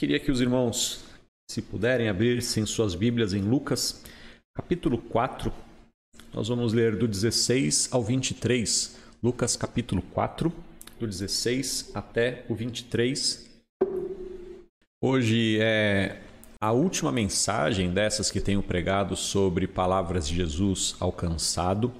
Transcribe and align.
Queria 0.00 0.18
que 0.18 0.30
os 0.30 0.40
irmãos, 0.40 1.04
se 1.50 1.60
puderem, 1.60 2.08
abrissem 2.08 2.64
suas 2.64 2.94
Bíblias 2.94 3.34
em 3.34 3.42
Lucas, 3.42 4.02
capítulo 4.56 4.96
4. 4.96 5.52
Nós 6.32 6.48
vamos 6.48 6.72
ler 6.72 6.96
do 6.96 7.06
16 7.06 7.90
ao 7.92 8.02
23. 8.02 8.96
Lucas, 9.22 9.56
capítulo 9.56 10.00
4, 10.00 10.50
do 10.98 11.06
16 11.06 11.90
até 11.94 12.46
o 12.48 12.54
23. 12.54 13.46
Hoje 15.04 15.58
é 15.60 16.18
a 16.58 16.72
última 16.72 17.12
mensagem 17.12 17.92
dessas 17.92 18.30
que 18.30 18.40
tenho 18.40 18.62
pregado 18.62 19.14
sobre 19.14 19.68
palavras 19.68 20.26
de 20.26 20.34
Jesus 20.34 20.96
alcançado. 20.98 21.92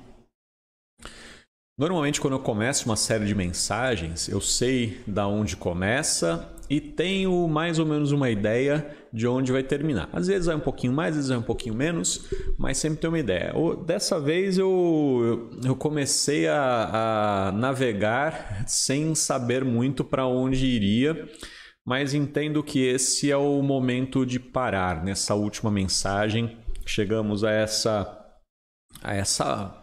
Normalmente, 1.78 2.18
quando 2.18 2.32
eu 2.32 2.40
começo 2.42 2.86
uma 2.86 2.96
série 2.96 3.26
de 3.26 3.34
mensagens, 3.34 4.26
eu 4.26 4.40
sei 4.40 5.04
da 5.06 5.26
onde 5.28 5.54
começa 5.54 6.50
e 6.70 6.80
tenho 6.80 7.48
mais 7.48 7.80
ou 7.80 7.84
menos 7.84 8.12
uma 8.12 8.30
ideia 8.30 8.96
de 9.12 9.26
onde 9.26 9.50
vai 9.50 9.64
terminar. 9.64 10.08
Às 10.12 10.28
vezes 10.28 10.46
vai 10.46 10.54
um 10.54 10.60
pouquinho 10.60 10.92
mais, 10.92 11.10
às 11.10 11.16
vezes 11.16 11.30
vai 11.30 11.38
um 11.38 11.42
pouquinho 11.42 11.74
menos, 11.74 12.30
mas 12.56 12.78
sempre 12.78 13.00
tem 13.00 13.10
uma 13.10 13.18
ideia. 13.18 13.52
Dessa 13.84 14.20
vez 14.20 14.56
eu, 14.56 15.50
eu 15.64 15.74
comecei 15.74 16.46
a, 16.46 17.48
a 17.48 17.52
navegar 17.52 18.62
sem 18.68 19.16
saber 19.16 19.64
muito 19.64 20.04
para 20.04 20.24
onde 20.26 20.64
iria, 20.64 21.28
mas 21.84 22.14
entendo 22.14 22.62
que 22.62 22.78
esse 22.86 23.32
é 23.32 23.36
o 23.36 23.60
momento 23.62 24.24
de 24.24 24.38
parar. 24.38 25.02
Nessa 25.02 25.34
última 25.34 25.72
mensagem, 25.72 26.56
chegamos 26.86 27.42
a 27.42 27.50
essa 27.50 28.16
a 29.02 29.14
essa 29.14 29.76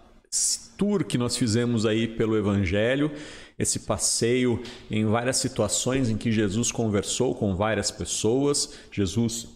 tour 0.77 1.03
que 1.03 1.17
nós 1.17 1.35
fizemos 1.35 1.85
aí 1.85 2.07
pelo 2.07 2.37
Evangelho, 2.37 3.11
esse 3.57 3.79
passeio 3.79 4.61
em 4.89 5.05
várias 5.05 5.37
situações 5.37 6.09
em 6.09 6.17
que 6.17 6.31
Jesus 6.31 6.71
conversou 6.71 7.33
com 7.33 7.55
várias 7.55 7.89
pessoas, 7.89 8.73
Jesus 8.91 9.47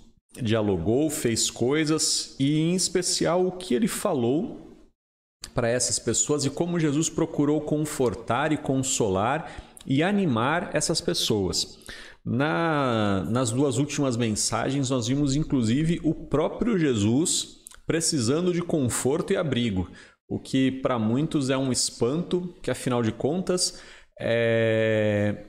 dialogou, 0.42 1.10
fez 1.10 1.52
coisas 1.52 2.36
e, 2.40 2.60
em 2.60 2.76
especial, 2.76 3.46
o 3.46 3.52
que 3.52 3.74
ele 3.74 3.88
falou 3.88 4.72
para 5.54 5.68
essas 5.68 6.00
pessoas 6.00 6.46
e 6.46 6.50
como 6.50 6.80
Jesus 6.80 7.10
procurou 7.10 7.62
confortar 7.62 8.52
e 8.52 8.58
consolar 8.58 9.52
e 9.86 10.02
animar 10.02 10.70
essas 10.74 11.02
pessoas. 11.02 11.80
Na, 12.24 13.26
nas 13.30 13.52
duas 13.52 13.78
últimas 13.78 14.16
mensagens, 14.16 14.90
nós 14.90 15.08
vimos 15.08 15.36
inclusive 15.36 16.00
o 16.04 16.14
próprio 16.14 16.78
Jesus 16.78 17.62
precisando 17.86 18.54
de 18.54 18.62
conforto 18.62 19.34
e 19.34 19.36
abrigo 19.36 19.90
o 20.32 20.40
que 20.40 20.72
para 20.72 20.98
muitos 20.98 21.50
é 21.50 21.58
um 21.58 21.74
espanto, 21.74 22.56
que 22.64 22.72
afinal 22.72 23.04
de 23.04 23.12
contas 23.12 23.82
é 24.18 25.44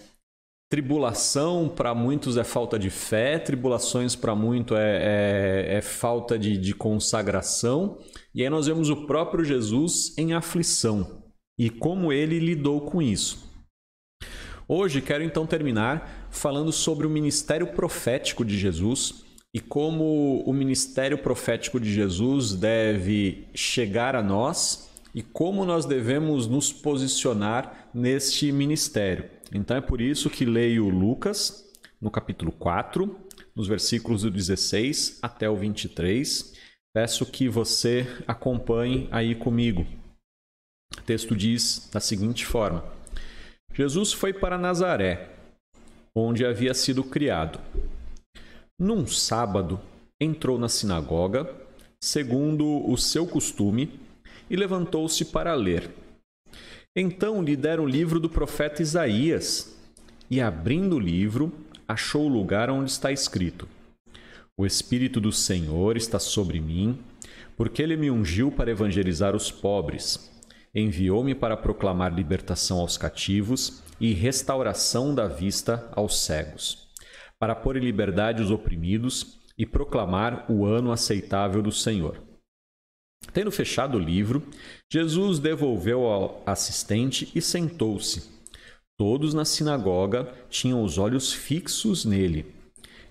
tribulação 0.69 1.69
para 1.69 1.95
muitos 1.95 2.37
é 2.37 2.43
falta 2.43 2.77
de 2.79 2.91
fé, 2.91 3.39
tribulações 3.39 4.17
para 4.17 4.35
muito 4.35 4.75
é, 4.75 5.67
é, 5.71 5.75
é 5.77 5.81
falta 5.83 6.37
de, 6.37 6.57
de, 6.59 6.75
consagração. 6.75 7.99
E 8.35 8.43
aí 8.43 8.51
nós 8.51 8.67
vemos 8.67 8.91
o 8.91 9.07
próprio 9.07 9.45
Jesus 9.45 10.19
em 10.19 10.33
aflição 10.33 11.23
e 11.57 11.71
como 11.71 12.13
ele 12.13 12.41
lidou 12.41 12.81
com 12.81 13.01
isso. 13.01 13.49
Hoje 14.67 15.01
quero 15.01 15.23
então 15.23 15.47
terminar 15.47 16.27
falando 16.31 16.73
sobre 16.73 17.07
o 17.07 17.11
ministério 17.11 17.69
profético 17.69 18.45
de 18.45 18.59
Jesus 18.59 19.22
e 19.55 19.61
como 19.61 20.43
o 20.47 20.53
ministério 20.53 21.19
profético 21.19 21.79
de 21.79 21.93
Jesus 21.93 22.55
deve 22.55 23.47
chegar 23.55 24.17
a 24.17 24.23
nós 24.23 24.91
e 25.15 25.23
como 25.23 25.65
nós 25.65 25.85
devemos 25.85 26.47
nos 26.47 26.73
posicionar 26.73 27.91
neste 27.93 28.51
ministério. 28.51 29.29
Então 29.53 29.77
é 29.77 29.81
por 29.81 30.01
isso 30.01 30.31
que 30.31 30.47
leio 30.47 30.89
Lucas, 30.89 31.71
no 32.01 32.11
capítulo 32.11 32.51
4, 32.53 33.15
nos 33.55 33.69
versículos 33.69 34.23
do 34.23 34.31
16 34.31 35.19
até 35.21 35.51
o 35.51 35.57
23. 35.57 36.55
Peço 36.95 37.27
que 37.27 37.49
você 37.49 38.07
acompanhe 38.27 39.09
aí 39.11 39.35
comigo. 39.35 39.87
O 40.97 41.03
texto 41.03 41.37
diz 41.37 41.91
da 41.93 42.01
seguinte 42.01 42.47
forma: 42.47 42.85
Jesus 43.75 44.13
foi 44.13 44.33
para 44.33 44.57
Nazaré, 44.57 45.31
onde 46.15 46.45
havia 46.45 46.73
sido 46.73 47.05
criado. 47.05 47.61
Num 48.79 49.07
sábado, 49.07 49.79
entrou 50.21 50.59
na 50.59 50.69
sinagoga, 50.69 51.49
segundo 52.01 52.89
o 52.91 52.97
seu 52.97 53.27
costume, 53.27 54.01
e 54.49 54.57
levantou-se 54.57 55.25
para 55.27 55.55
ler. 55.55 55.91
Então 56.97 57.43
lhe 57.43 57.57
deram 57.57 57.85
o 57.85 57.89
livro 57.89 58.19
do 58.19 58.29
profeta 58.29 58.83
Isaías, 58.83 59.77
e 60.31 60.41
abrindo 60.41 60.97
o 60.97 61.01
livro, 61.01 61.53
achou 61.87 62.25
o 62.25 62.33
lugar 62.33 62.71
onde 62.71 62.91
está 62.91 63.13
escrito: 63.13 63.69
O 64.57 64.67
Espírito 64.67 65.21
do 65.21 65.33
Senhor 65.33 65.97
está 65.97 66.19
sobre 66.19 66.61
mim, 66.61 66.99
porque 67.57 67.83
ele 67.83 67.97
me 67.97 68.11
ungiu 68.11 68.51
para 68.51 68.71
evangelizar 68.71 69.37
os 69.37 69.51
pobres. 69.51 70.31
Enviou-me 70.75 71.35
para 71.35 71.57
proclamar 71.57 72.15
libertação 72.15 72.81
aos 72.81 72.97
cativos 72.97 73.83
e 74.01 74.13
restauração 74.15 75.15
da 75.15 75.29
vista 75.29 75.89
aos 75.95 76.25
cegos 76.25 76.83
para 77.43 77.57
pôr 77.57 77.77
em 77.77 77.81
liberdade 77.81 78.41
os 78.41 78.53
oprimidos 78.53 79.41
e 79.59 79.67
proclamar 79.67 80.47
o 80.49 80.65
ano 80.65 80.93
aceitável 80.93 81.61
do 81.61 81.73
Senhor. 81.73 82.23
Tendo 83.33 83.51
fechado 83.51 83.99
o 83.99 84.01
livro, 84.01 84.45
Jesus 84.89 85.41
devolveu 85.41 86.05
ao 86.05 86.41
assistente 86.47 87.33
e 87.35 87.43
sentou-se. 87.43 88.31
Todos 88.97 89.35
na 89.35 89.45
sinagoga 89.45 90.33
tinham 90.49 90.85
os 90.85 90.99
olhos 90.99 91.33
fixos 91.33 92.05
nele. 92.05 92.47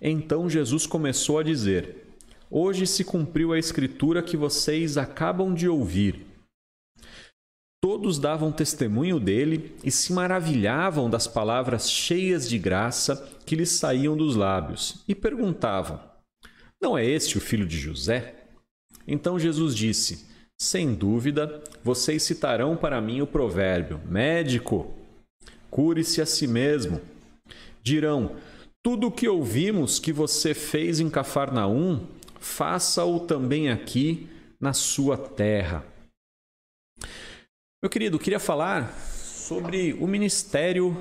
Então 0.01 0.49
Jesus 0.49 0.87
começou 0.87 1.37
a 1.37 1.43
dizer: 1.43 2.07
Hoje 2.49 2.87
se 2.87 3.03
cumpriu 3.03 3.51
a 3.51 3.59
escritura 3.59 4.23
que 4.23 4.37
vocês 4.37 4.97
acabam 4.97 5.53
de 5.53 5.67
ouvir. 5.67 6.25
Todos 7.83 8.19
davam 8.19 8.51
testemunho 8.51 9.19
dele 9.19 9.75
e 9.83 9.89
se 9.89 10.13
maravilhavam 10.13 11.09
das 11.09 11.25
palavras 11.25 11.89
cheias 11.89 12.47
de 12.47 12.59
graça 12.59 13.27
que 13.43 13.55
lhes 13.55 13.71
saíam 13.71 14.15
dos 14.15 14.35
lábios 14.35 15.03
e 15.07 15.15
perguntavam: 15.15 15.99
Não 16.79 16.95
é 16.95 17.03
este 17.03 17.39
o 17.39 17.41
filho 17.41 17.65
de 17.65 17.79
José? 17.79 18.35
Então 19.07 19.39
Jesus 19.39 19.75
disse: 19.75 20.27
Sem 20.61 20.93
dúvida, 20.93 21.59
vocês 21.83 22.21
citarão 22.21 22.77
para 22.77 23.01
mim 23.01 23.19
o 23.21 23.27
provérbio: 23.27 23.99
Médico, 24.05 24.93
cure-se 25.71 26.21
a 26.21 26.25
si 26.27 26.45
mesmo. 26.45 27.01
Dirão: 27.81 28.35
Tudo 28.83 29.07
o 29.07 29.11
que 29.11 29.27
ouvimos 29.27 29.97
que 29.97 30.13
você 30.13 30.53
fez 30.53 30.99
em 30.99 31.09
Cafarnaum, 31.09 32.05
faça-o 32.39 33.21
também 33.21 33.71
aqui 33.71 34.29
na 34.59 34.71
sua 34.71 35.17
terra. 35.17 35.90
Meu 37.83 37.89
querido, 37.89 38.19
queria 38.19 38.39
falar 38.39 38.93
sobre 38.93 39.93
o 39.93 40.05
ministério 40.05 40.95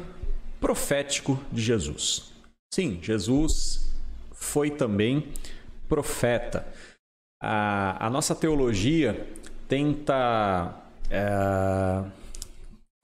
profético 0.59 1.39
de 1.53 1.61
Jesus. 1.61 2.33
Sim, 2.73 2.99
Jesus 3.03 3.93
foi 4.33 4.71
também 4.71 5.29
profeta. 5.87 6.67
A, 7.39 8.07
a 8.07 8.09
nossa 8.09 8.35
teologia 8.35 9.29
tenta 9.69 10.75
é, 11.11 12.03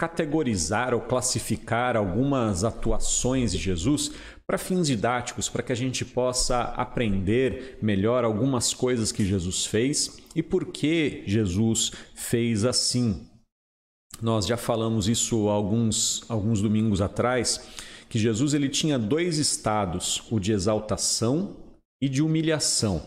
categorizar 0.01 0.95
ou 0.95 1.03
classificar 1.03 1.99
algumas 1.99 2.65
atuações 2.65 3.53
de 3.53 3.59
Jesus 3.59 4.11
para 4.47 4.57
fins 4.57 4.87
didáticos, 4.87 5.51
para 5.51 5.63
que 5.63 5.73
a 5.73 5.77
gente 5.77 6.03
possa 6.03 6.63
aprender 6.63 7.79
melhor 7.83 8.25
algumas 8.25 8.73
coisas 8.73 9.13
que 9.13 9.23
Jesus 9.23 9.67
fez 9.67 10.17
e 10.35 10.43
por 10.43 10.65
que 10.65 11.25
Jesus 11.27 11.93
fez 12.15 12.65
assim. 12.65 13.36
Nós 14.21 14.47
já 14.47 14.57
falamos 14.57 15.09
isso 15.09 15.49
alguns, 15.49 16.25
alguns 16.29 16.63
domingos 16.63 17.01
atrás, 17.01 17.69
que 18.09 18.19
Jesus 18.19 18.55
ele 18.55 18.69
tinha 18.69 18.99
dois 18.99 19.39
estados, 19.39 20.23
o 20.31 20.39
de 20.39 20.53
exaltação 20.53 21.57
e 22.01 22.09
de 22.09 22.23
humilhação. 22.23 23.03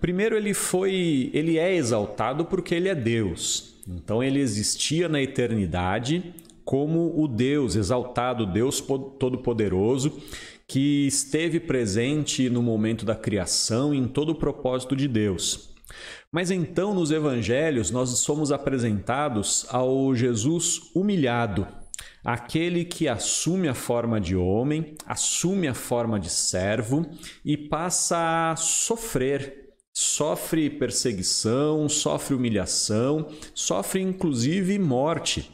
Primeiro 0.00 0.36
ele 0.36 0.54
foi, 0.54 1.30
ele 1.32 1.58
é 1.58 1.74
exaltado 1.74 2.44
porque 2.44 2.74
ele 2.74 2.88
é 2.88 2.94
Deus. 2.94 3.74
Então 3.88 4.22
ele 4.22 4.38
existia 4.38 5.08
na 5.08 5.20
eternidade 5.20 6.34
como 6.64 7.18
o 7.18 7.26
Deus 7.26 7.74
exaltado, 7.74 8.44
Deus 8.44 8.80
todo-poderoso, 9.18 10.20
que 10.66 11.06
esteve 11.06 11.58
presente 11.58 12.50
no 12.50 12.62
momento 12.62 13.06
da 13.06 13.16
criação 13.16 13.94
em 13.94 14.06
todo 14.06 14.32
o 14.32 14.34
propósito 14.34 14.94
de 14.94 15.08
Deus. 15.08 15.70
Mas 16.32 16.50
então, 16.50 16.92
nos 16.92 17.10
evangelhos, 17.10 17.90
nós 17.90 18.10
somos 18.18 18.52
apresentados 18.52 19.64
ao 19.70 20.14
Jesus 20.14 20.90
humilhado, 20.94 21.66
aquele 22.22 22.84
que 22.84 23.08
assume 23.08 23.66
a 23.66 23.74
forma 23.74 24.20
de 24.20 24.36
homem, 24.36 24.94
assume 25.06 25.68
a 25.68 25.74
forma 25.74 26.20
de 26.20 26.28
servo 26.28 27.06
e 27.44 27.56
passa 27.56 28.50
a 28.50 28.56
sofrer. 28.56 29.66
Sofre 29.90 30.70
perseguição, 30.70 31.88
sofre 31.88 32.34
humilhação, 32.34 33.26
sofre 33.54 34.00
inclusive 34.00 34.78
morte. 34.78 35.50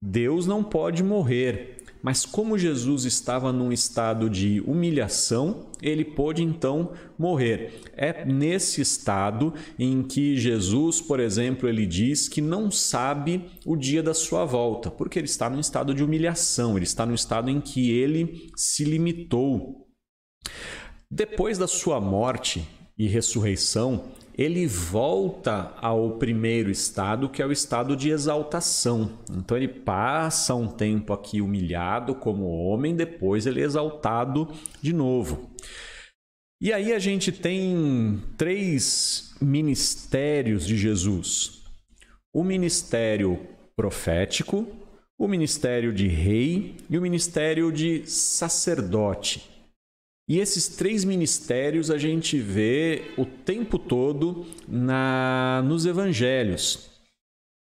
Deus 0.00 0.46
não 0.46 0.64
pode 0.64 1.02
morrer. 1.02 1.81
Mas 2.02 2.26
como 2.26 2.58
Jesus 2.58 3.04
estava 3.04 3.52
num 3.52 3.72
estado 3.72 4.28
de 4.28 4.60
humilhação, 4.66 5.66
ele 5.80 6.04
pôde 6.04 6.42
então 6.42 6.92
morrer. 7.16 7.80
É 7.96 8.24
nesse 8.24 8.80
estado 8.80 9.54
em 9.78 10.02
que 10.02 10.36
Jesus, 10.36 11.00
por 11.00 11.20
exemplo, 11.20 11.68
ele 11.68 11.86
diz 11.86 12.28
que 12.28 12.40
não 12.40 12.70
sabe 12.70 13.44
o 13.64 13.76
dia 13.76 14.02
da 14.02 14.12
sua 14.12 14.44
volta, 14.44 14.90
porque 14.90 15.18
ele 15.18 15.26
está 15.26 15.48
num 15.48 15.60
estado 15.60 15.94
de 15.94 16.02
humilhação, 16.02 16.76
ele 16.76 16.84
está 16.84 17.06
num 17.06 17.14
estado 17.14 17.48
em 17.48 17.60
que 17.60 17.92
ele 17.92 18.50
se 18.56 18.84
limitou. 18.84 19.86
Depois 21.08 21.56
da 21.56 21.68
sua 21.68 22.00
morte 22.00 22.66
e 22.98 23.06
ressurreição, 23.06 24.04
ele 24.36 24.66
volta 24.66 25.74
ao 25.80 26.12
primeiro 26.12 26.70
estado, 26.70 27.28
que 27.28 27.42
é 27.42 27.46
o 27.46 27.52
estado 27.52 27.96
de 27.96 28.10
exaltação. 28.10 29.18
Então 29.30 29.56
ele 29.56 29.68
passa 29.68 30.54
um 30.54 30.66
tempo 30.66 31.12
aqui 31.12 31.40
humilhado 31.40 32.14
como 32.14 32.46
homem, 32.46 32.96
depois 32.96 33.46
ele 33.46 33.60
é 33.60 33.64
exaltado 33.64 34.48
de 34.80 34.92
novo. 34.92 35.50
E 36.60 36.72
aí 36.72 36.92
a 36.92 36.98
gente 36.98 37.32
tem 37.32 38.22
três 38.38 39.34
ministérios 39.40 40.66
de 40.66 40.78
Jesus: 40.78 41.62
o 42.32 42.42
ministério 42.42 43.38
profético, 43.76 44.66
o 45.18 45.28
ministério 45.28 45.92
de 45.92 46.08
rei 46.08 46.76
e 46.88 46.96
o 46.96 47.02
ministério 47.02 47.70
de 47.70 48.08
sacerdote. 48.08 49.51
E 50.32 50.38
esses 50.38 50.66
três 50.66 51.04
ministérios 51.04 51.90
a 51.90 51.98
gente 51.98 52.38
vê 52.38 53.12
o 53.18 53.26
tempo 53.26 53.78
todo 53.78 54.46
na 54.66 55.62
nos 55.66 55.84
evangelhos. 55.84 56.88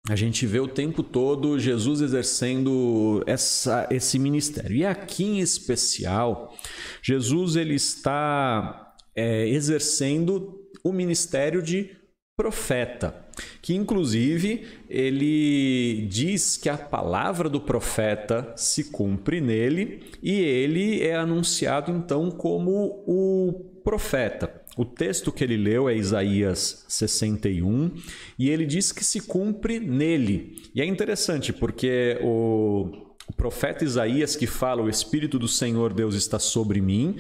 A 0.09 0.14
gente 0.14 0.47
vê 0.47 0.61
o 0.61 0.69
tempo 0.69 1.03
todo 1.03 1.59
Jesus 1.59 2.00
exercendo 2.00 3.20
essa, 3.26 3.88
esse 3.91 4.17
ministério. 4.17 4.76
E 4.76 4.87
aqui 4.87 5.25
em 5.25 5.41
especial, 5.41 6.56
Jesus 7.03 7.56
ele 7.56 7.75
está 7.75 8.94
é, 9.12 9.49
exercendo 9.49 10.56
o 10.85 10.93
ministério 10.93 11.61
de 11.61 11.91
profeta, 12.37 13.26
que 13.61 13.75
inclusive 13.75 14.67
ele 14.88 16.06
diz 16.08 16.56
que 16.56 16.69
a 16.69 16.79
palavra 16.79 17.49
do 17.49 17.61
profeta 17.61 18.52
se 18.56 18.84
cumpre 18.84 19.40
nele 19.40 20.02
e 20.23 20.32
ele 20.40 21.02
é 21.02 21.14
anunciado 21.14 21.93
então 21.93 22.31
como 22.31 23.05
o 23.06 23.73
profeta. 23.84 24.62
O 24.76 24.87
texto 24.87 25.31
que 25.31 25.44
ele 25.44 25.56
leu 25.56 25.88
é 25.88 25.94
Isaías 25.94 26.87
61 26.88 27.90
e 28.38 28.49
ele 28.49 28.64
diz 28.64 28.90
que 28.90 29.05
se 29.05 29.20
cumpre 29.20 29.79
nele. 29.79 30.62
E 30.75 30.81
é 30.81 30.87
interessante 30.87 31.52
porque 31.52 32.19
o, 32.23 32.88
o 33.29 33.32
profeta 33.34 33.84
Isaías 33.84 34.34
que 34.34 34.46
fala: 34.46 34.82
O 34.82 34.88
Espírito 34.88 35.38
do 35.38 35.46
Senhor 35.46 35.93
Deus 35.93 36.14
está 36.14 36.38
sobre 36.38 36.81
mim, 36.81 37.17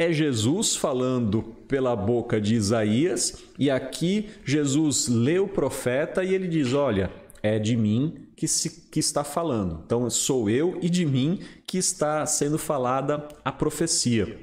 é 0.00 0.10
Jesus 0.10 0.74
falando 0.74 1.42
pela 1.68 1.94
boca 1.94 2.40
de 2.40 2.54
Isaías, 2.54 3.44
e 3.58 3.70
aqui 3.70 4.30
Jesus 4.46 5.08
lê 5.08 5.38
o 5.38 5.46
profeta 5.46 6.24
e 6.24 6.34
ele 6.34 6.48
diz: 6.48 6.72
Olha, 6.72 7.12
é 7.42 7.58
de 7.58 7.76
mim 7.76 8.28
que, 8.34 8.48
se, 8.48 8.88
que 8.90 8.98
está 8.98 9.22
falando. 9.22 9.82
Então 9.84 10.08
sou 10.08 10.48
eu 10.48 10.78
e 10.80 10.88
de 10.88 11.04
mim 11.04 11.40
que 11.66 11.76
está 11.76 12.24
sendo 12.24 12.56
falada 12.56 13.28
a 13.44 13.52
profecia. 13.52 14.38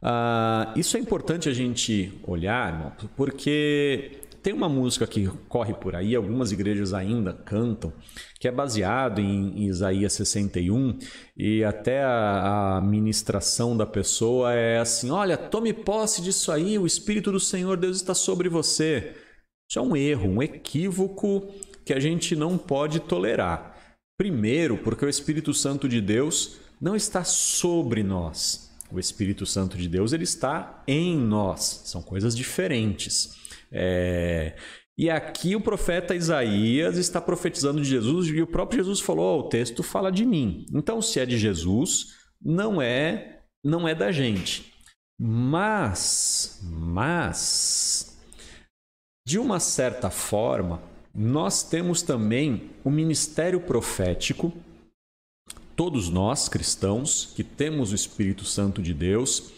Ah, 0.00 0.72
isso 0.76 0.96
é 0.96 1.00
importante 1.00 1.48
a 1.48 1.52
gente 1.52 2.12
olhar, 2.22 2.72
irmão, 2.72 2.92
porque 3.16 4.20
tem 4.42 4.52
uma 4.52 4.68
música 4.68 5.06
que 5.06 5.26
corre 5.48 5.74
por 5.74 5.94
aí, 5.94 6.14
algumas 6.14 6.52
igrejas 6.52 6.94
ainda 6.94 7.32
cantam, 7.32 7.92
que 8.38 8.46
é 8.48 8.52
baseado 8.52 9.20
em, 9.20 9.66
Isaías 9.66 10.12
61 10.14 10.98
e 11.36 11.64
até 11.64 12.02
a, 12.02 12.76
a 12.76 12.80
ministração 12.80 13.76
da 13.76 13.86
pessoa 13.86 14.52
é 14.52 14.78
assim: 14.78 15.10
olha, 15.10 15.36
tome 15.36 15.72
posse 15.72 16.22
disso 16.22 16.52
aí, 16.52 16.78
o 16.78 16.86
Espírito 16.86 17.32
do 17.32 17.40
Senhor 17.40 17.76
Deus 17.76 17.96
está 17.96 18.14
sobre 18.14 18.48
você. 18.48 19.14
Isso 19.68 19.78
é 19.78 19.82
um 19.82 19.96
erro, 19.96 20.30
um 20.30 20.42
equívoco 20.42 21.52
que 21.84 21.92
a 21.92 22.00
gente 22.00 22.34
não 22.34 22.56
pode 22.56 23.00
tolerar. 23.00 23.76
Primeiro, 24.16 24.78
porque 24.78 25.04
o 25.04 25.08
Espírito 25.08 25.52
Santo 25.52 25.88
de 25.88 26.00
Deus 26.00 26.58
não 26.80 26.96
está 26.96 27.22
sobre 27.24 28.02
nós. 28.02 28.68
O 28.90 28.98
Espírito 28.98 29.44
Santo 29.44 29.76
de 29.76 29.88
Deus 29.88 30.12
ele 30.12 30.24
está 30.24 30.82
em 30.86 31.16
nós. 31.16 31.82
São 31.84 32.00
coisas 32.00 32.34
diferentes. 32.34 33.36
É... 33.72 34.56
E 34.96 35.08
aqui 35.08 35.54
o 35.54 35.60
profeta 35.60 36.14
Isaías 36.14 36.98
está 36.98 37.20
profetizando 37.20 37.80
de 37.80 37.88
Jesus 37.88 38.26
e 38.28 38.42
o 38.42 38.46
próprio 38.46 38.78
Jesus 38.78 39.00
falou: 39.00 39.38
oh, 39.38 39.46
o 39.46 39.48
texto 39.48 39.82
fala 39.82 40.10
de 40.10 40.24
mim. 40.24 40.66
Então, 40.74 41.00
se 41.00 41.20
é 41.20 41.26
de 41.26 41.38
Jesus, 41.38 42.16
não 42.42 42.82
é 42.82 43.38
não 43.64 43.86
é 43.86 43.94
da 43.94 44.10
gente. 44.10 44.72
Mas, 45.20 46.60
mas, 46.62 48.16
de 49.26 49.38
uma 49.38 49.58
certa 49.58 50.10
forma, 50.10 50.80
nós 51.14 51.62
temos 51.62 52.02
também 52.02 52.70
o 52.84 52.90
ministério 52.90 53.60
profético. 53.60 54.52
Todos 55.74 56.08
nós 56.08 56.48
cristãos 56.48 57.32
que 57.34 57.42
temos 57.42 57.92
o 57.92 57.94
Espírito 57.94 58.44
Santo 58.44 58.80
de 58.80 58.94
Deus, 58.94 59.52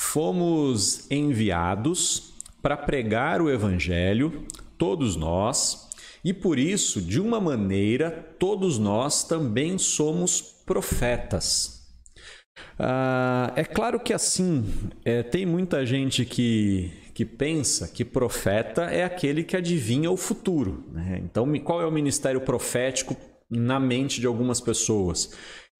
fomos 0.00 1.10
enviados 1.10 2.31
para 2.62 2.76
pregar 2.76 3.42
o 3.42 3.50
Evangelho, 3.50 4.46
todos 4.78 5.16
nós, 5.16 5.90
e 6.24 6.32
por 6.32 6.58
isso, 6.58 7.02
de 7.02 7.20
uma 7.20 7.40
maneira, 7.40 8.10
todos 8.38 8.78
nós 8.78 9.24
também 9.24 9.76
somos 9.76 10.40
profetas. 10.64 11.82
Ah, 12.78 13.52
é 13.56 13.64
claro 13.64 13.98
que 13.98 14.12
assim, 14.12 14.64
é, 15.04 15.22
tem 15.22 15.44
muita 15.44 15.84
gente 15.84 16.24
que, 16.24 16.92
que 17.12 17.24
pensa 17.24 17.88
que 17.88 18.04
profeta 18.04 18.82
é 18.82 19.02
aquele 19.02 19.42
que 19.42 19.56
adivinha 19.56 20.10
o 20.10 20.16
futuro. 20.16 20.84
Né? 20.92 21.20
Então, 21.24 21.52
qual 21.60 21.82
é 21.82 21.86
o 21.86 21.92
ministério 21.92 22.40
profético 22.40 23.16
na 23.50 23.80
mente 23.80 24.20
de 24.20 24.26
algumas 24.26 24.60
pessoas? 24.60 25.32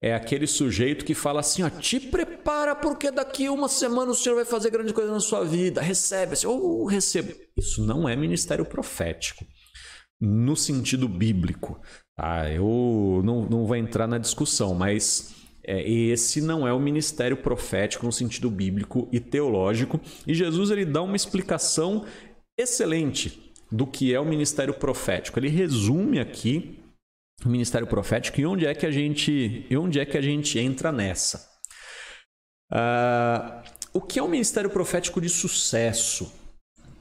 É 0.03 0.13
aquele 0.13 0.45
sujeito 0.45 1.05
que 1.05 1.13
fala 1.13 1.39
assim: 1.39 1.63
ó, 1.63 1.69
te 1.69 1.97
prepara 1.97 2.75
porque 2.75 3.09
daqui 3.09 3.47
uma 3.47 3.69
semana 3.69 4.11
o 4.11 4.13
Senhor 4.13 4.35
vai 4.35 4.43
fazer 4.43 4.69
grande 4.69 4.93
coisa 4.93 5.09
na 5.09 5.21
sua 5.21 5.45
vida, 5.45 5.81
recebe, 5.81 6.33
assim, 6.33 6.45
ou 6.45 6.85
receba. 6.85 7.33
Isso 7.57 7.81
não 7.81 8.07
é 8.07 8.13
ministério 8.13 8.65
profético 8.65 9.45
no 10.19 10.57
sentido 10.57 11.07
bíblico. 11.07 11.79
Tá? 12.17 12.51
Eu 12.51 13.21
não, 13.23 13.43
não 13.43 13.65
vou 13.65 13.77
entrar 13.77 14.05
na 14.05 14.17
discussão, 14.17 14.75
mas 14.75 15.33
é, 15.63 15.89
esse 15.89 16.41
não 16.41 16.67
é 16.67 16.73
o 16.73 16.81
ministério 16.81 17.37
profético 17.37 18.05
no 18.05 18.11
sentido 18.11 18.51
bíblico 18.51 19.07
e 19.09 19.21
teológico. 19.21 20.01
E 20.27 20.33
Jesus 20.33 20.69
ele 20.69 20.83
dá 20.83 21.01
uma 21.01 21.15
explicação 21.15 22.03
excelente 22.59 23.53
do 23.71 23.87
que 23.87 24.13
é 24.13 24.19
o 24.19 24.25
ministério 24.25 24.73
profético. 24.73 25.39
Ele 25.39 25.47
resume 25.47 26.19
aqui 26.19 26.82
ministério 27.49 27.87
profético 27.87 28.39
e 28.39 28.45
onde 28.45 28.65
é 28.65 28.73
que 28.73 28.85
a 28.85 28.91
gente, 28.91 29.65
e 29.69 29.77
onde 29.77 29.99
é 29.99 30.05
que 30.05 30.17
a 30.17 30.21
gente 30.21 30.59
entra 30.59 30.91
nessa. 30.91 31.49
Uh, 32.71 33.63
o 33.93 34.01
que 34.01 34.17
é 34.17 34.23
um 34.23 34.27
ministério 34.27 34.69
profético 34.69 35.21
de 35.21 35.29
sucesso? 35.29 36.31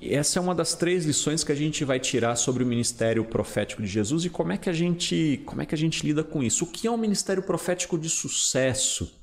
Essa 0.00 0.38
é 0.38 0.42
uma 0.42 0.54
das 0.54 0.74
três 0.74 1.04
lições 1.04 1.44
que 1.44 1.52
a 1.52 1.54
gente 1.54 1.84
vai 1.84 2.00
tirar 2.00 2.34
sobre 2.36 2.64
o 2.64 2.66
ministério 2.66 3.24
profético 3.24 3.80
de 3.80 3.88
Jesus 3.88 4.24
e 4.24 4.30
como 4.30 4.52
é 4.52 4.58
que 4.58 4.68
a 4.68 4.72
gente, 4.72 5.40
como 5.46 5.62
é 5.62 5.66
que 5.66 5.74
a 5.74 5.78
gente 5.78 6.04
lida 6.04 6.24
com 6.24 6.42
isso. 6.42 6.64
O 6.64 6.66
que 6.66 6.86
é 6.86 6.90
um 6.90 6.96
ministério 6.96 7.42
profético 7.42 7.96
de 7.96 8.10
sucesso? 8.10 9.22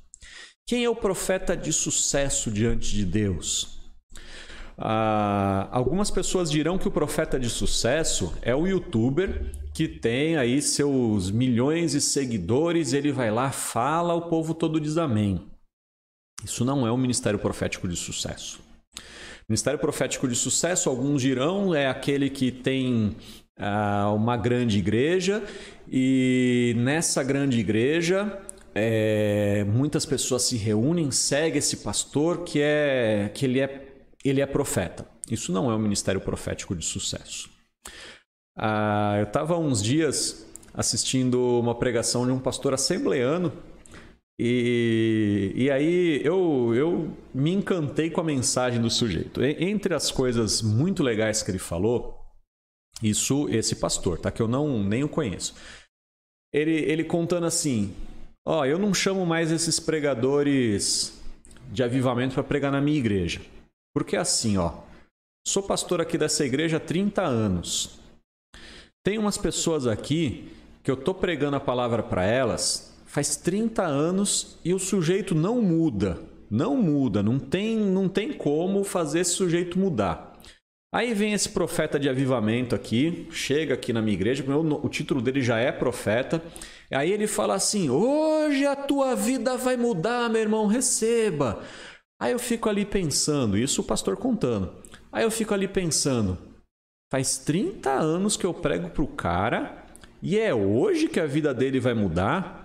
Quem 0.66 0.84
é 0.84 0.88
o 0.88 0.96
profeta 0.96 1.56
de 1.56 1.72
sucesso 1.72 2.50
diante 2.50 2.92
de 2.92 3.04
Deus? 3.04 3.80
Ah, 4.78 5.68
algumas 5.70 6.10
pessoas 6.10 6.50
dirão 6.50 6.78
que 6.78 6.88
o 6.88 6.90
profeta 6.90 7.38
de 7.38 7.50
sucesso 7.50 8.34
é 8.40 8.54
o 8.54 8.66
youtuber 8.66 9.52
que 9.74 9.88
tem 9.88 10.36
aí 10.36 10.60
seus 10.60 11.30
milhões 11.30 11.92
de 11.92 12.00
seguidores, 12.00 12.92
ele 12.92 13.12
vai 13.12 13.30
lá, 13.30 13.50
fala, 13.50 14.14
o 14.14 14.22
povo 14.22 14.54
todo 14.54 14.80
diz 14.80 14.96
amém. 14.96 15.46
Isso 16.44 16.64
não 16.64 16.86
é 16.86 16.92
um 16.92 16.96
ministério 16.96 17.38
profético 17.38 17.86
de 17.86 17.96
sucesso. 17.96 18.60
Ministério 19.48 19.78
profético 19.78 20.28
de 20.28 20.36
sucesso, 20.36 20.88
alguns 20.88 21.22
dirão, 21.22 21.74
é 21.74 21.88
aquele 21.88 22.30
que 22.30 22.52
tem 22.52 23.16
ah, 23.58 24.12
uma 24.14 24.36
grande 24.36 24.78
igreja 24.78 25.42
e 25.90 26.74
nessa 26.78 27.22
grande 27.22 27.58
igreja 27.58 28.40
é, 28.74 29.64
muitas 29.64 30.06
pessoas 30.06 30.42
se 30.42 30.56
reúnem, 30.56 31.10
seguem 31.10 31.58
esse 31.58 31.78
pastor 31.78 32.44
que 32.44 32.60
é 32.60 33.30
que 33.34 33.44
ele 33.44 33.60
é 33.60 33.88
ele 34.24 34.40
é 34.40 34.46
profeta. 34.46 35.06
Isso 35.30 35.52
não 35.52 35.70
é 35.70 35.74
um 35.74 35.78
ministério 35.78 36.20
profético 36.20 36.76
de 36.76 36.84
sucesso. 36.84 37.50
Ah, 38.56 39.16
eu 39.18 39.24
estava 39.24 39.56
uns 39.58 39.82
dias 39.82 40.46
assistindo 40.74 41.58
uma 41.58 41.74
pregação 41.74 42.24
de 42.26 42.32
um 42.32 42.38
pastor 42.38 42.74
assembleano 42.74 43.52
e, 44.42 45.52
e 45.54 45.70
aí 45.70 46.20
eu, 46.24 46.74
eu 46.74 47.14
me 47.34 47.52
encantei 47.52 48.08
com 48.08 48.22
a 48.22 48.24
mensagem 48.24 48.80
do 48.80 48.88
sujeito. 48.88 49.42
Entre 49.42 49.94
as 49.94 50.10
coisas 50.10 50.62
muito 50.62 51.02
legais 51.02 51.42
que 51.42 51.50
ele 51.50 51.58
falou, 51.58 52.18
isso 53.02 53.48
esse 53.50 53.76
pastor, 53.76 54.18
tá? 54.18 54.30
Que 54.30 54.40
eu 54.40 54.48
não 54.48 54.82
nem 54.82 55.04
o 55.04 55.08
conheço. 55.08 55.54
ele, 56.52 56.72
ele 56.72 57.04
contando 57.04 57.44
assim: 57.44 57.94
Ó, 58.46 58.60
oh, 58.60 58.64
eu 58.64 58.78
não 58.78 58.94
chamo 58.94 59.26
mais 59.26 59.52
esses 59.52 59.78
pregadores 59.78 61.20
de 61.70 61.82
avivamento 61.82 62.34
para 62.34 62.42
pregar 62.42 62.72
na 62.72 62.80
minha 62.80 62.98
igreja. 62.98 63.42
Porque 63.94 64.16
assim, 64.16 64.56
ó, 64.56 64.72
sou 65.46 65.62
pastor 65.62 66.00
aqui 66.00 66.16
dessa 66.16 66.44
igreja 66.46 66.78
há 66.78 66.80
30 66.80 67.22
anos. 67.22 67.99
Tem 69.02 69.16
umas 69.16 69.38
pessoas 69.38 69.86
aqui 69.86 70.52
que 70.82 70.90
eu 70.90 70.96
tô 70.96 71.14
pregando 71.14 71.56
a 71.56 71.60
palavra 71.60 72.02
para 72.02 72.24
elas 72.24 72.90
faz 73.06 73.34
30 73.34 73.82
anos 73.82 74.58
e 74.64 74.74
o 74.74 74.78
sujeito 74.78 75.34
não 75.34 75.60
muda. 75.62 76.18
Não 76.50 76.76
muda, 76.76 77.22
não 77.22 77.38
tem, 77.38 77.78
não 77.78 78.08
tem 78.08 78.32
como 78.32 78.84
fazer 78.84 79.20
esse 79.20 79.32
sujeito 79.32 79.78
mudar. 79.78 80.38
Aí 80.92 81.14
vem 81.14 81.32
esse 81.32 81.48
profeta 81.48 81.98
de 81.98 82.08
avivamento 82.08 82.74
aqui, 82.74 83.26
chega 83.30 83.74
aqui 83.74 83.92
na 83.92 84.02
minha 84.02 84.14
igreja, 84.14 84.44
o 84.82 84.88
título 84.88 85.22
dele 85.22 85.40
já 85.40 85.58
é 85.58 85.72
profeta. 85.72 86.42
Aí 86.90 87.10
ele 87.10 87.26
fala 87.26 87.54
assim: 87.54 87.88
Hoje 87.88 88.66
a 88.66 88.76
tua 88.76 89.14
vida 89.14 89.56
vai 89.56 89.76
mudar, 89.76 90.28
meu 90.28 90.40
irmão, 90.40 90.66
receba. 90.66 91.62
Aí 92.20 92.32
eu 92.32 92.38
fico 92.38 92.68
ali 92.68 92.84
pensando, 92.84 93.56
isso 93.56 93.80
o 93.80 93.84
pastor 93.84 94.16
contando. 94.16 94.72
Aí 95.12 95.24
eu 95.24 95.30
fico 95.30 95.54
ali 95.54 95.68
pensando: 95.68 96.36
faz 97.10 97.38
30 97.38 97.90
anos 97.90 98.36
que 98.36 98.46
eu 98.46 98.54
prego 98.54 98.90
pro 98.90 99.06
cara 99.06 99.84
e 100.22 100.38
é 100.38 100.54
hoje 100.54 101.08
que 101.08 101.18
a 101.18 101.26
vida 101.26 101.52
dele 101.52 101.80
vai 101.80 101.94
mudar? 101.94 102.60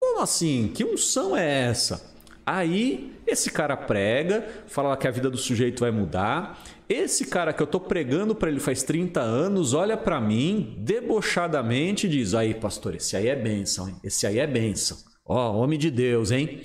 Como 0.00 0.20
assim? 0.20 0.70
Que 0.74 0.84
unção 0.84 1.36
é 1.36 1.68
essa? 1.68 2.14
Aí 2.44 3.12
esse 3.26 3.50
cara 3.50 3.76
prega, 3.76 4.46
fala 4.68 4.96
que 4.96 5.08
a 5.08 5.10
vida 5.10 5.28
do 5.28 5.36
sujeito 5.36 5.80
vai 5.80 5.90
mudar. 5.90 6.62
Esse 6.88 7.26
cara 7.26 7.52
que 7.52 7.60
eu 7.60 7.66
tô 7.66 7.80
pregando 7.80 8.36
para 8.36 8.48
ele 8.48 8.60
faz 8.60 8.84
30 8.84 9.20
anos, 9.20 9.74
olha 9.74 9.96
para 9.96 10.20
mim 10.20 10.76
debochadamente 10.78 12.06
e 12.06 12.10
diz: 12.10 12.34
"Aí, 12.34 12.54
pastor, 12.54 12.94
esse 12.94 13.16
aí 13.16 13.26
é 13.26 13.34
bênção, 13.34 13.88
hein? 13.88 13.96
Esse 14.04 14.26
aí 14.28 14.38
é 14.38 14.46
bênção. 14.46 14.96
Ó, 15.24 15.56
homem 15.56 15.76
de 15.76 15.90
Deus, 15.90 16.30
hein?" 16.30 16.62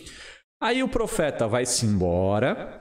Aí 0.61 0.83
o 0.83 0.87
profeta 0.87 1.47
vai-se 1.47 1.87
embora. 1.87 2.79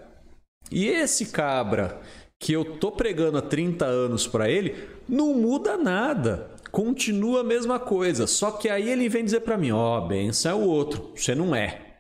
E 0.71 0.87
esse 0.87 1.27
cabra 1.27 1.99
que 2.41 2.53
eu 2.55 2.79
tô 2.79 2.91
pregando 2.91 3.39
há 3.39 3.43
30 3.43 3.85
anos 3.85 4.27
para 4.27 4.51
ele, 4.51 4.89
não 5.07 5.35
muda 5.35 5.77
nada. 5.77 6.51
Continua 6.73 7.43
a 7.43 7.45
mesma 7.45 7.79
coisa. 7.79 8.27
Só 8.27 8.51
que 8.53 8.69
aí 8.69 8.89
ele 8.89 9.09
vem 9.09 9.25
dizer 9.25 9.41
para 9.41 9.59
mim: 9.59 9.71
"Ó, 9.71 9.99
oh, 9.99 10.09
benção 10.09 10.53
é 10.53 10.55
o 10.55 10.67
outro, 10.67 11.13
você 11.15 11.35
não 11.35 11.55
é." 11.55 11.99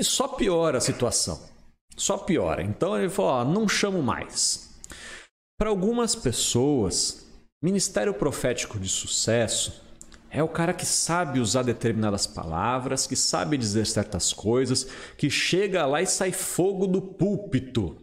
Só 0.00 0.28
piora 0.28 0.78
a 0.78 0.82
situação. 0.82 1.40
Só 1.96 2.18
piora. 2.18 2.62
Então 2.62 2.96
ele 2.96 3.08
falou: 3.08 3.32
ó, 3.32 3.44
não 3.44 3.68
chamo 3.68 4.02
mais. 4.02 4.78
Para 5.58 5.70
algumas 5.70 6.14
pessoas, 6.14 7.26
ministério 7.62 8.14
profético 8.14 8.78
de 8.78 8.88
sucesso 8.88 9.82
é 10.30 10.42
o 10.42 10.48
cara 10.48 10.74
que 10.74 10.86
sabe 10.86 11.40
usar 11.40 11.62
determinadas 11.62 12.26
palavras, 12.26 13.06
que 13.06 13.16
sabe 13.16 13.56
dizer 13.56 13.86
certas 13.86 14.32
coisas, 14.32 14.86
que 15.16 15.30
chega 15.30 15.86
lá 15.86 16.02
e 16.02 16.06
sai 16.06 16.30
fogo 16.30 16.86
do 16.86 17.00
púlpito. 17.00 17.96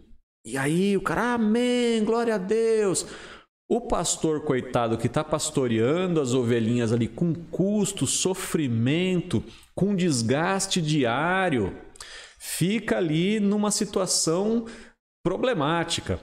E 0.45 0.57
aí 0.57 0.95
o 0.95 1.01
cara, 1.01 1.33
amém, 1.33 2.03
glória 2.03 2.35
a 2.35 2.37
Deus. 2.37 3.07
O 3.67 3.81
pastor, 3.81 4.41
coitado, 4.41 4.95
que 4.95 5.07
está 5.07 5.23
pastoreando 5.23 6.21
as 6.21 6.35
ovelhinhas 6.35 6.93
ali 6.93 7.07
com 7.07 7.33
custo, 7.33 8.05
sofrimento, 8.05 9.43
com 9.73 9.95
desgaste 9.95 10.79
diário, 10.79 11.75
fica 12.37 12.97
ali 12.97 13.39
numa 13.39 13.71
situação 13.71 14.65
problemática. 15.25 16.19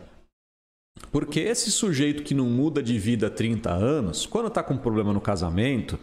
Porque 1.11 1.41
esse 1.41 1.73
sujeito 1.73 2.23
que 2.23 2.33
não 2.33 2.47
muda 2.47 2.81
de 2.81 2.97
vida 2.97 3.26
há 3.26 3.31
30 3.31 3.73
anos, 3.73 4.25
quando 4.25 4.47
está 4.47 4.62
com 4.62 4.76
problema 4.76 5.12
no 5.12 5.21
casamento, 5.21 5.99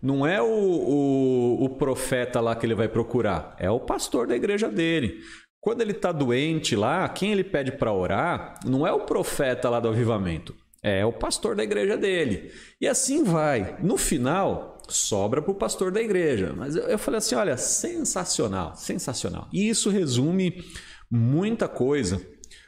não 0.00 0.26
é 0.26 0.40
o, 0.40 0.46
o, 0.46 1.64
o, 1.64 1.68
profeta 1.70 2.40
lá 2.40 2.56
que 2.56 2.64
ele 2.64 2.74
vai 2.74 2.88
procurar, 2.88 3.54
é 3.58 3.70
o 3.70 3.80
pastor 3.80 4.26
da 4.26 4.34
igreja 4.34 4.70
dele. 4.70 5.20
Quando 5.68 5.82
ele 5.82 5.92
está 5.92 6.12
doente 6.12 6.74
lá, 6.74 7.06
quem 7.10 7.30
ele 7.30 7.44
pede 7.44 7.72
para 7.72 7.92
orar 7.92 8.58
não 8.64 8.86
é 8.86 8.90
o 8.90 9.00
profeta 9.00 9.68
lá 9.68 9.78
do 9.78 9.88
avivamento, 9.88 10.56
é 10.82 11.04
o 11.04 11.12
pastor 11.12 11.54
da 11.54 11.62
igreja 11.62 11.94
dele. 11.94 12.50
E 12.80 12.88
assim 12.88 13.22
vai. 13.22 13.76
No 13.82 13.98
final, 13.98 14.78
sobra 14.88 15.42
para 15.42 15.50
o 15.50 15.54
pastor 15.54 15.92
da 15.92 16.00
igreja. 16.00 16.54
Mas 16.56 16.74
eu, 16.74 16.84
eu 16.84 16.98
falei 16.98 17.18
assim: 17.18 17.34
olha, 17.34 17.58
sensacional, 17.58 18.76
sensacional. 18.76 19.46
E 19.52 19.68
isso 19.68 19.90
resume 19.90 20.64
muita 21.10 21.68
coisa. 21.68 22.18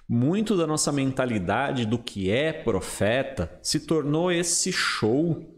Muito 0.07 0.55
da 0.55 0.67
nossa 0.67 0.93
mentalidade 0.93 1.87
do 1.87 1.99
que 1.99 2.31
é 2.31 2.53
profeta 2.53 3.51
se 3.63 3.81
tornou 3.81 4.31
esse 4.31 4.71
show 4.71 5.57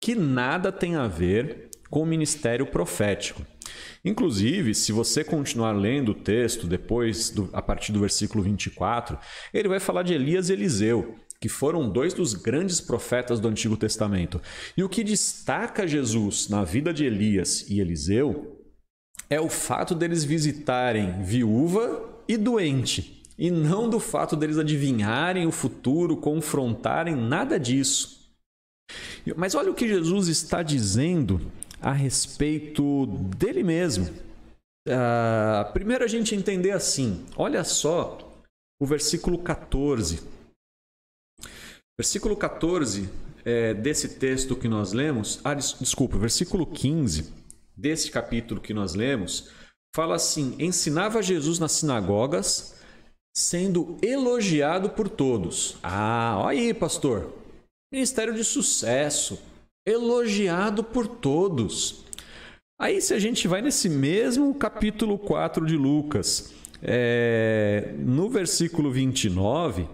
que 0.00 0.14
nada 0.14 0.70
tem 0.70 0.94
a 0.94 1.08
ver 1.08 1.70
com 1.90 2.02
o 2.02 2.06
ministério 2.06 2.66
profético. 2.66 3.44
Inclusive, 4.04 4.74
se 4.74 4.92
você 4.92 5.24
continuar 5.24 5.72
lendo 5.72 6.12
o 6.12 6.14
texto 6.14 6.66
depois, 6.66 7.30
do, 7.30 7.48
a 7.52 7.62
partir 7.62 7.92
do 7.92 8.00
versículo 8.00 8.42
24, 8.42 9.18
ele 9.52 9.68
vai 9.68 9.80
falar 9.80 10.02
de 10.02 10.14
Elias 10.14 10.48
e 10.48 10.52
Eliseu 10.52 11.16
que 11.40 11.48
foram 11.48 11.90
dois 11.90 12.14
dos 12.14 12.32
grandes 12.32 12.80
profetas 12.80 13.38
do 13.38 13.48
Antigo 13.48 13.76
Testamento. 13.76 14.40
E 14.74 14.82
o 14.82 14.88
que 14.88 15.04
destaca 15.04 15.86
Jesus 15.86 16.48
na 16.48 16.64
vida 16.64 16.90
de 16.90 17.04
Elias 17.04 17.68
e 17.68 17.80
Eliseu 17.80 18.64
é 19.28 19.38
o 19.38 19.50
fato 19.50 19.94
deles 19.94 20.24
visitarem 20.24 21.22
viúva 21.22 22.22
e 22.26 22.38
doente, 22.38 23.22
e 23.36 23.50
não 23.50 23.90
do 23.90 24.00
fato 24.00 24.36
deles 24.36 24.56
adivinharem 24.56 25.46
o 25.46 25.52
futuro, 25.52 26.16
confrontarem, 26.16 27.14
nada 27.14 27.60
disso. 27.60 28.24
Mas 29.36 29.54
olha 29.54 29.70
o 29.70 29.74
que 29.74 29.86
Jesus 29.86 30.28
está 30.28 30.62
dizendo 30.62 31.52
a 31.84 31.92
respeito 31.92 33.06
dele 33.36 33.62
mesmo. 33.62 34.06
Uh, 34.88 35.70
primeiro 35.74 36.02
a 36.02 36.08
gente 36.08 36.34
entender 36.34 36.70
assim, 36.70 37.26
olha 37.36 37.62
só 37.62 38.42
o 38.80 38.86
versículo 38.86 39.38
14. 39.38 40.22
Versículo 41.98 42.36
14 42.38 43.08
é, 43.44 43.74
desse 43.74 44.16
texto 44.18 44.56
que 44.56 44.66
nós 44.66 44.94
lemos, 44.94 45.40
ah, 45.44 45.52
des 45.52 45.76
desculpa, 45.78 46.16
versículo 46.16 46.66
15 46.66 47.30
desse 47.76 48.10
capítulo 48.10 48.62
que 48.62 48.72
nós 48.72 48.94
lemos, 48.94 49.50
fala 49.94 50.16
assim: 50.16 50.56
ensinava 50.58 51.22
Jesus 51.22 51.58
nas 51.58 51.72
sinagogas, 51.72 52.76
sendo 53.36 53.98
elogiado 54.02 54.88
por 54.90 55.08
todos. 55.08 55.76
Ah, 55.82 56.36
olha 56.38 56.60
aí, 56.60 56.74
pastor. 56.74 57.30
Ministério 57.92 58.34
de 58.34 58.42
sucesso, 58.42 59.38
elogiado 59.86 60.82
por 60.82 61.06
todos. 61.06 62.04
Aí, 62.80 63.00
se 63.00 63.14
a 63.14 63.18
gente 63.18 63.46
vai 63.46 63.62
nesse 63.62 63.88
mesmo 63.88 64.54
capítulo 64.54 65.18
4 65.18 65.64
de 65.64 65.76
Lucas, 65.76 66.52
é, 66.82 67.94
no 67.98 68.28
versículo 68.28 68.90
29 68.90 69.88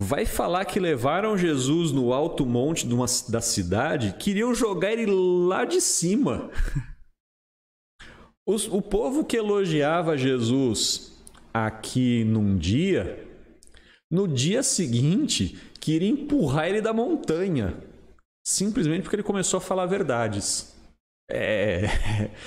vai 0.00 0.24
falar 0.24 0.64
que 0.64 0.80
levaram 0.80 1.36
Jesus 1.36 1.92
no 1.92 2.12
alto 2.12 2.46
monte 2.46 2.86
uma, 2.86 3.06
da 3.28 3.40
cidade, 3.40 4.14
queriam 4.18 4.54
jogar 4.54 4.92
ele 4.92 5.06
lá 5.06 5.64
de 5.64 5.80
cima. 5.80 6.50
Os, 8.46 8.66
o 8.66 8.80
povo 8.80 9.24
que 9.24 9.36
elogiava 9.36 10.16
Jesus 10.16 11.12
aqui 11.52 12.24
num 12.24 12.56
dia, 12.56 13.28
no 14.10 14.26
dia 14.26 14.62
seguinte, 14.62 15.58
queria 15.78 16.08
empurrar 16.08 16.68
ele 16.68 16.80
da 16.80 16.92
montanha, 16.92 17.76
simplesmente 18.50 19.02
porque 19.02 19.16
ele 19.16 19.22
começou 19.22 19.58
a 19.58 19.60
falar 19.60 19.86
verdades. 19.86 20.74
É... 21.30 21.84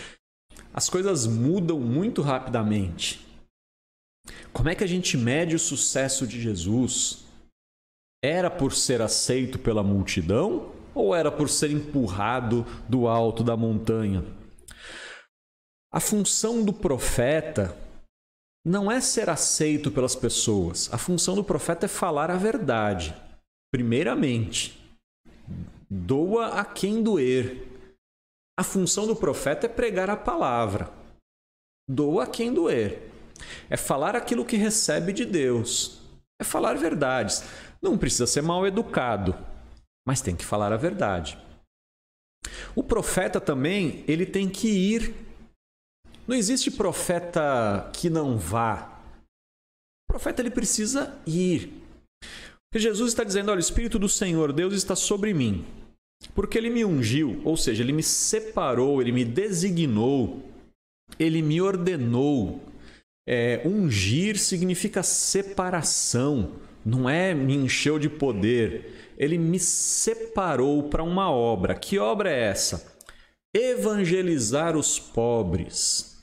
As 0.74 0.90
coisas 0.90 1.26
mudam 1.26 1.80
muito 1.80 2.22
rapidamente. 2.22 3.26
Como 4.52 4.70
é 4.70 4.76
que 4.76 4.84
a 4.84 4.88
gente 4.88 5.18
mede 5.18 5.56
o 5.56 5.60
sucesso 5.60 6.28
de 6.28 6.42
Jesus? 6.42 7.24
Era 8.24 8.50
por 8.50 8.74
ser 8.74 9.02
aceito 9.02 9.58
pela 9.58 9.84
multidão 9.84 10.72
ou 10.94 11.16
era 11.16 11.32
por 11.32 11.50
ser 11.50 11.72
empurrado 11.72 12.66
do 12.90 13.08
alto 13.08 13.44
da 13.44 13.56
montanha? 13.56 14.26
A 15.92 16.00
função 16.00 16.66
do 16.66 16.74
profeta 16.74 17.78
não 18.66 18.92
é 18.92 19.00
ser 19.00 19.30
aceito 19.30 19.92
pelas 19.92 20.16
pessoas. 20.16 20.92
A 20.92 20.98
função 20.98 21.36
do 21.36 21.44
profeta 21.44 21.86
é 21.86 21.90
falar 21.90 22.32
a 22.32 22.38
verdade. 22.38 23.16
Primeiramente, 23.72 24.83
doa 25.94 26.60
a 26.60 26.66
quem 26.66 27.04
doer. 27.04 27.68
A 28.60 28.64
função 28.64 29.06
do 29.06 29.16
profeta 29.16 29.68
é 29.68 29.70
pregar 29.70 30.10
a 30.10 30.18
palavra. 30.18 30.92
Doa 31.88 32.24
a 32.24 32.28
quem 32.28 32.52
doer. 32.52 33.12
É 33.70 33.78
falar 33.78 34.16
aquilo 34.16 34.46
que 34.46 34.56
recebe 34.56 35.14
de 35.14 35.24
Deus. 35.24 36.02
É 36.42 36.44
falar 36.44 36.76
verdades. 36.78 37.44
Não 37.82 37.98
precisa 37.98 38.26
ser 38.26 38.42
mal 38.42 38.66
educado, 38.66 39.38
mas 40.08 40.22
tem 40.22 40.36
que 40.36 40.46
falar 40.46 40.74
a 40.74 40.78
verdade. 40.78 41.38
O 42.76 42.84
profeta 42.84 43.40
também, 43.40 44.04
ele 44.08 44.26
tem 44.26 44.50
que 44.50 44.68
ir. 44.68 45.14
Não 46.28 46.36
existe 46.36 46.72
profeta 46.72 47.90
que 47.94 48.10
não 48.10 48.38
vá. 48.38 49.00
O 50.08 50.14
profeta 50.14 50.42
ele 50.42 50.50
precisa 50.50 51.20
ir. 51.26 51.72
Porque 52.72 52.80
Jesus 52.80 53.12
está 53.12 53.24
dizendo: 53.24 53.52
olha, 53.52 53.58
o 53.58 53.60
Espírito 53.60 54.00
do 54.00 54.10
Senhor, 54.10 54.52
Deus 54.54 54.74
está 54.74 54.96
sobre 54.96 55.34
mim. 55.34 55.66
Porque 56.34 56.58
ele 56.58 56.70
me 56.70 56.84
ungiu, 56.84 57.42
ou 57.44 57.56
seja, 57.56 57.84
ele 57.84 57.94
me 57.94 58.04
separou, 58.04 59.02
ele 59.02 59.12
me 59.12 59.24
designou, 59.24 60.44
ele 61.20 61.42
me 61.42 61.62
ordenou. 61.62 62.62
É, 63.28 63.62
ungir 63.66 64.38
significa 64.38 65.02
separação, 65.02 66.54
não 66.86 67.10
é 67.10 67.34
me 67.34 67.56
encheu 67.56 67.98
de 67.98 68.10
poder. 68.10 69.14
Ele 69.18 69.38
me 69.38 69.60
separou 69.60 70.90
para 70.90 71.04
uma 71.04 71.32
obra. 71.32 71.76
Que 71.76 72.00
obra 72.00 72.32
é 72.32 72.50
essa? 72.50 72.94
Evangelizar 73.54 74.76
os 74.76 75.00
pobres. 75.00 76.14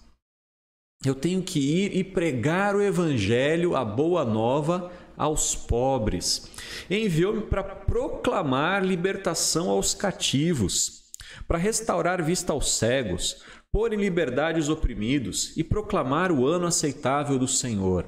Eu 1.04 1.14
tenho 1.14 1.42
que 1.42 1.59
ir 1.59 1.97
e 1.97 2.04
pregar 2.04 2.76
o 2.76 2.83
evangelho, 2.83 3.75
a 3.75 3.85
boa 3.85 4.25
nova 4.25 4.92
aos 5.16 5.54
pobres. 5.54 6.50
Enviou-me 6.91 7.43
para 7.43 7.62
proclamar 7.62 8.85
libertação 8.85 9.71
aos 9.71 9.95
cativos, 9.95 11.05
para 11.47 11.59
restaurar 11.59 12.23
vista 12.23 12.53
aos 12.53 12.73
cegos, 12.73 13.43
pôr 13.73 13.93
em 13.93 13.97
liberdade 13.97 14.59
os 14.59 14.69
oprimidos 14.69 15.57
e 15.57 15.62
proclamar 15.62 16.33
o 16.33 16.47
ano 16.47 16.67
aceitável 16.67 17.39
do 17.39 17.49
Senhor. 17.49 18.07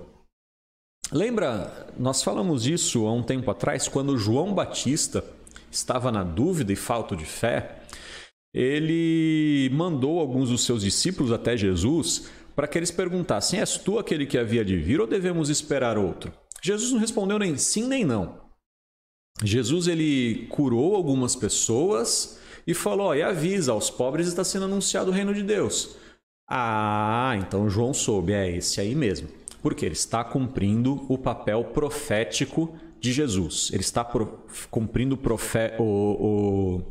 Lembra, 1.11 1.89
nós 1.99 2.23
falamos 2.23 2.63
disso 2.63 3.07
há 3.07 3.13
um 3.13 3.23
tempo 3.23 3.51
atrás, 3.51 3.87
quando 3.87 4.17
João 4.17 4.55
Batista 4.55 5.25
estava 5.71 6.11
na 6.11 6.25
dúvida 6.25 6.73
e 6.73 6.77
falta 6.77 7.15
de 7.15 7.25
fé, 7.25 7.83
ele 8.55 9.71
mandou 9.73 10.19
alguns 10.19 10.51
dos 10.51 10.65
seus 10.65 10.83
discípulos 10.83 11.33
até 11.33 11.57
Jesus 11.57 12.31
para 12.55 12.67
que 12.67 12.79
eles 12.79 12.91
perguntassem: 12.91 13.61
És 13.61 13.79
tu 13.79 13.99
aquele 13.99 14.27
que 14.27 14.39
havia 14.39 14.65
de 14.65 14.77
vir 14.77 15.01
ou 15.01 15.07
devemos 15.07 15.49
esperar 15.49 15.97
outro? 15.97 16.33
Jesus 16.63 16.93
não 16.93 17.01
respondeu 17.01 17.39
nem 17.39 17.57
sim 17.57 17.87
nem 17.87 18.05
não. 18.05 18.41
Jesus 19.43 19.87
ele 19.87 20.47
curou 20.49 20.95
algumas 20.95 21.37
pessoas 21.37 22.39
e 22.67 22.75
falou: 22.75 23.15
e 23.15 23.23
avisa, 23.23 23.73
aos 23.73 23.91
pobres 23.91 24.29
está 24.29 24.45
sendo 24.45 24.67
anunciado 24.67 25.11
o 25.11 25.15
reino 25.15 25.35
de 25.35 25.43
Deus. 25.43 25.97
Ah, 26.49 27.35
então 27.39 27.71
João 27.71 27.95
soube, 27.95 28.33
é 28.33 28.57
esse 28.57 28.81
aí 28.81 28.95
mesmo. 28.95 29.29
Porque 29.63 29.87
ele 29.87 29.95
está 29.95 30.25
cumprindo 30.25 31.07
o 31.09 31.17
papel 31.17 31.65
profético 31.65 32.75
de 33.01 33.13
Jesus. 33.13 33.71
Ele 33.73 33.83
está 33.83 34.05
cumprindo 34.71 35.15
o, 35.15 35.19
profe, 35.19 35.73
o, 35.79 35.83
o 35.85 36.83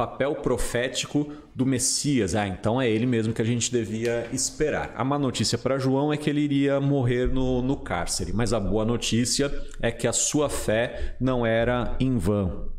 papel 0.00 0.34
profético 0.36 1.30
do 1.54 1.66
Messias. 1.66 2.34
Ah, 2.34 2.48
então 2.48 2.80
é 2.80 2.88
ele 2.88 3.04
mesmo 3.04 3.34
que 3.34 3.42
a 3.42 3.44
gente 3.44 3.70
devia 3.70 4.26
esperar. 4.32 4.94
A 4.96 5.04
má 5.04 5.18
notícia 5.18 5.58
para 5.58 5.78
João 5.78 6.10
é 6.10 6.16
que 6.16 6.30
ele 6.30 6.40
iria 6.40 6.80
morrer 6.80 7.28
no, 7.28 7.60
no 7.60 7.76
cárcere, 7.76 8.32
mas 8.32 8.54
a 8.54 8.58
boa 8.58 8.82
notícia 8.82 9.52
é 9.78 9.92
que 9.92 10.06
a 10.06 10.12
sua 10.12 10.48
fé 10.48 11.16
não 11.20 11.44
era 11.44 11.96
em 12.00 12.16
vão. 12.16 12.72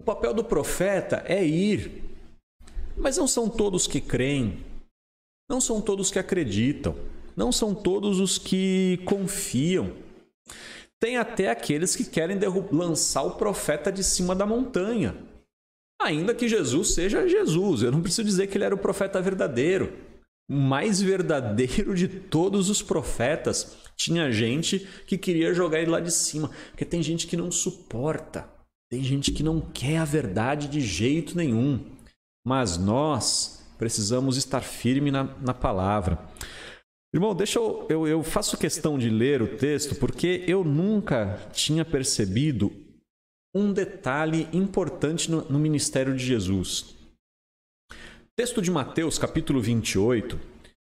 O 0.00 0.04
papel 0.04 0.32
do 0.32 0.42
profeta 0.42 1.22
é 1.26 1.44
ir, 1.44 2.02
mas 2.96 3.18
não 3.18 3.26
são 3.26 3.46
todos 3.46 3.86
que 3.86 4.00
creem, 4.00 4.64
não 5.46 5.60
são 5.60 5.78
todos 5.78 6.10
que 6.10 6.18
acreditam, 6.18 6.94
não 7.36 7.52
são 7.52 7.74
todos 7.74 8.18
os 8.18 8.38
que 8.38 8.98
confiam. 9.04 9.92
Tem 10.98 11.18
até 11.18 11.50
aqueles 11.50 11.94
que 11.94 12.04
querem 12.04 12.38
lançar 12.72 13.24
o 13.24 13.32
profeta 13.32 13.92
de 13.92 14.02
cima 14.02 14.34
da 14.34 14.46
montanha. 14.46 15.33
Ainda 16.04 16.34
que 16.34 16.46
Jesus 16.46 16.92
seja 16.92 17.26
Jesus, 17.26 17.82
eu 17.82 17.90
não 17.90 18.02
preciso 18.02 18.24
dizer 18.24 18.46
que 18.46 18.58
ele 18.58 18.64
era 18.64 18.74
o 18.74 18.78
profeta 18.78 19.22
verdadeiro. 19.22 19.90
O 20.46 20.54
mais 20.54 21.00
verdadeiro 21.00 21.94
de 21.94 22.06
todos 22.06 22.68
os 22.68 22.82
profetas. 22.82 23.78
Tinha 23.96 24.30
gente 24.30 24.86
que 25.06 25.16
queria 25.16 25.54
jogar 25.54 25.80
ele 25.80 25.90
lá 25.90 26.00
de 26.00 26.12
cima, 26.12 26.50
porque 26.70 26.84
tem 26.84 27.02
gente 27.02 27.26
que 27.26 27.38
não 27.38 27.50
suporta, 27.50 28.46
tem 28.90 29.02
gente 29.02 29.32
que 29.32 29.42
não 29.42 29.60
quer 29.60 29.96
a 29.96 30.04
verdade 30.04 30.68
de 30.68 30.80
jeito 30.80 31.36
nenhum. 31.36 31.80
Mas 32.46 32.76
nós 32.76 33.64
precisamos 33.78 34.36
estar 34.36 34.60
firme 34.60 35.10
na, 35.10 35.24
na 35.40 35.54
palavra. 35.54 36.18
Irmão, 37.14 37.34
deixa 37.34 37.58
eu, 37.58 37.86
eu, 37.88 38.06
eu 38.06 38.22
faço 38.22 38.58
questão 38.58 38.98
de 38.98 39.08
ler 39.08 39.40
o 39.40 39.56
texto 39.56 39.94
porque 39.94 40.44
eu 40.46 40.64
nunca 40.64 41.40
tinha 41.52 41.82
percebido 41.82 42.83
um 43.54 43.72
detalhe 43.72 44.48
importante 44.52 45.30
no, 45.30 45.42
no 45.42 45.58
ministério 45.58 46.16
de 46.16 46.24
Jesus. 46.24 46.96
Texto 48.36 48.60
de 48.60 48.70
Mateus, 48.70 49.16
capítulo 49.16 49.60
28, 49.60 50.40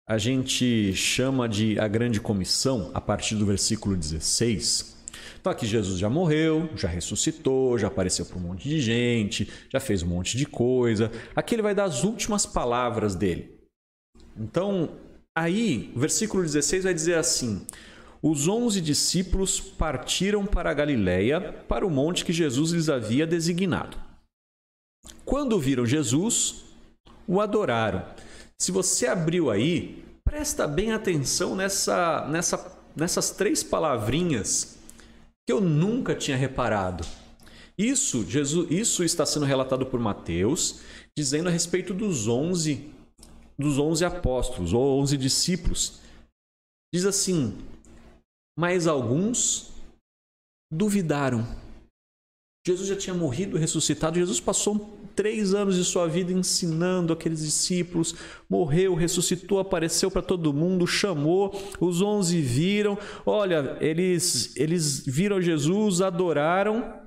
a 0.08 0.18
gente 0.18 0.92
chama 0.92 1.48
de 1.48 1.78
a 1.78 1.86
grande 1.86 2.20
comissão 2.20 2.90
a 2.92 3.00
partir 3.00 3.36
do 3.36 3.46
versículo 3.46 3.96
16. 3.96 4.96
Então 5.40 5.52
aqui 5.52 5.64
Jesus 5.64 5.98
já 5.98 6.10
morreu, 6.10 6.68
já 6.74 6.88
ressuscitou, 6.88 7.78
já 7.78 7.86
apareceu 7.86 8.26
para 8.26 8.36
um 8.36 8.40
monte 8.40 8.68
de 8.68 8.80
gente, 8.80 9.48
já 9.70 9.78
fez 9.78 10.02
um 10.02 10.08
monte 10.08 10.36
de 10.36 10.44
coisa. 10.44 11.10
Aqui 11.36 11.54
ele 11.54 11.62
vai 11.62 11.74
dar 11.74 11.84
as 11.84 12.02
últimas 12.02 12.44
palavras 12.44 13.14
dele. 13.14 13.56
Então, 14.36 14.96
aí, 15.36 15.92
o 15.94 16.00
versículo 16.00 16.42
16 16.42 16.82
vai 16.82 16.92
dizer 16.92 17.14
assim: 17.14 17.64
os 18.28 18.48
onze 18.48 18.80
discípulos 18.80 19.60
partiram 19.60 20.44
para 20.44 20.68
a 20.68 20.74
Galiléia, 20.74 21.52
para 21.68 21.86
o 21.86 21.90
monte 21.90 22.24
que 22.24 22.32
Jesus 22.32 22.72
lhes 22.72 22.88
havia 22.88 23.24
designado. 23.24 23.96
Quando 25.24 25.60
viram 25.60 25.86
Jesus, 25.86 26.64
o 27.24 27.40
adoraram. 27.40 28.04
Se 28.60 28.72
você 28.72 29.06
abriu 29.06 29.48
aí, 29.48 30.04
presta 30.24 30.66
bem 30.66 30.90
atenção 30.90 31.54
nessa, 31.54 32.26
nessa, 32.26 32.78
nessas 32.96 33.30
três 33.30 33.62
palavrinhas 33.62 34.76
que 35.46 35.52
eu 35.52 35.60
nunca 35.60 36.12
tinha 36.12 36.36
reparado. 36.36 37.06
Isso, 37.78 38.28
Jesus, 38.28 38.68
isso 38.72 39.04
está 39.04 39.24
sendo 39.24 39.46
relatado 39.46 39.86
por 39.86 40.00
Mateus, 40.00 40.80
dizendo 41.16 41.48
a 41.48 41.52
respeito 41.52 41.94
dos 41.94 42.26
onze, 42.26 42.90
dos 43.56 43.78
onze 43.78 44.04
apóstolos 44.04 44.72
ou 44.72 45.00
onze 45.00 45.16
discípulos. 45.16 46.00
Diz 46.92 47.04
assim: 47.04 47.56
mas 48.56 48.86
alguns 48.86 49.72
duvidaram. 50.72 51.46
Jesus 52.66 52.88
já 52.88 52.96
tinha 52.96 53.14
morrido 53.14 53.56
ressuscitado. 53.56 54.18
Jesus 54.18 54.40
passou 54.40 54.98
três 55.14 55.54
anos 55.54 55.76
de 55.76 55.84
sua 55.84 56.08
vida 56.08 56.32
ensinando 56.32 57.12
aqueles 57.12 57.42
discípulos, 57.42 58.14
morreu, 58.50 58.94
ressuscitou, 58.94 59.60
apareceu 59.60 60.10
para 60.10 60.20
todo 60.20 60.52
mundo, 60.52 60.86
chamou, 60.86 61.54
os 61.80 62.02
onze 62.02 62.40
viram. 62.40 62.98
Olha, 63.24 63.76
eles, 63.80 64.54
eles 64.56 65.04
viram 65.06 65.40
Jesus, 65.40 66.00
adoraram, 66.00 67.00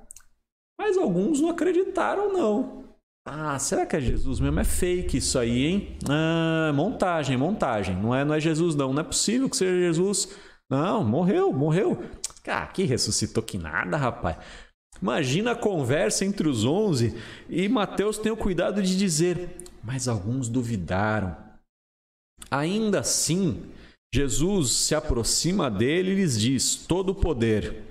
mas 0.79 0.97
alguns 0.97 1.41
não 1.41 1.49
acreditaram, 1.49 2.31
não. 2.31 2.79
Ah, 3.27 3.59
será 3.59 3.85
que 3.85 3.95
é 3.95 4.01
Jesus 4.01 4.39
mesmo? 4.39 4.59
É 4.59 4.63
fake 4.63 5.17
isso 5.17 5.37
aí, 5.37 5.65
hein? 5.65 5.97
Ah, 6.09 6.71
montagem, 6.73 7.37
montagem. 7.37 7.95
Não 7.95 8.15
é, 8.15 8.25
não 8.25 8.33
é 8.33 8.39
Jesus, 8.39 8.75
não. 8.75 8.91
Não 8.91 9.01
é 9.01 9.05
possível 9.05 9.47
que 9.49 9.57
seja 9.57 9.77
Jesus. 9.77 10.29
Não, 10.69 11.03
morreu, 11.03 11.51
morreu. 11.51 12.03
Cara, 12.43 12.67
que 12.67 12.83
ressuscitou 12.83 13.41
que 13.41 13.57
nada, 13.57 13.97
rapaz. 13.97 14.37
Imagina 15.01 15.51
a 15.51 15.55
conversa 15.55 16.25
entre 16.25 16.47
os 16.47 16.65
onze 16.65 17.15
e 17.49 17.67
Mateus 17.69 18.17
tem 18.17 18.31
o 18.31 18.37
cuidado 18.37 18.81
de 18.81 18.97
dizer, 18.97 19.57
mas 19.83 20.07
alguns 20.07 20.49
duvidaram. 20.49 21.35
Ainda 22.51 22.99
assim, 22.99 23.71
Jesus 24.13 24.71
se 24.71 24.93
aproxima 24.93 25.71
dele 25.71 26.11
e 26.11 26.15
lhes 26.15 26.39
diz: 26.39 26.75
Todo 26.75 27.11
o 27.11 27.15
poder, 27.15 27.83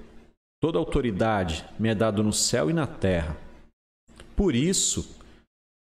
toda 0.61 0.79
autoridade 0.79 1.65
me 1.79 1.89
é 1.89 1.95
dado 1.95 2.23
no 2.23 2.33
céu 2.33 2.69
e 2.69 2.73
na 2.73 2.87
terra. 2.87 3.37
Por 4.37 4.55
isso, 4.55 5.17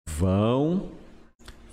vão 0.09 0.98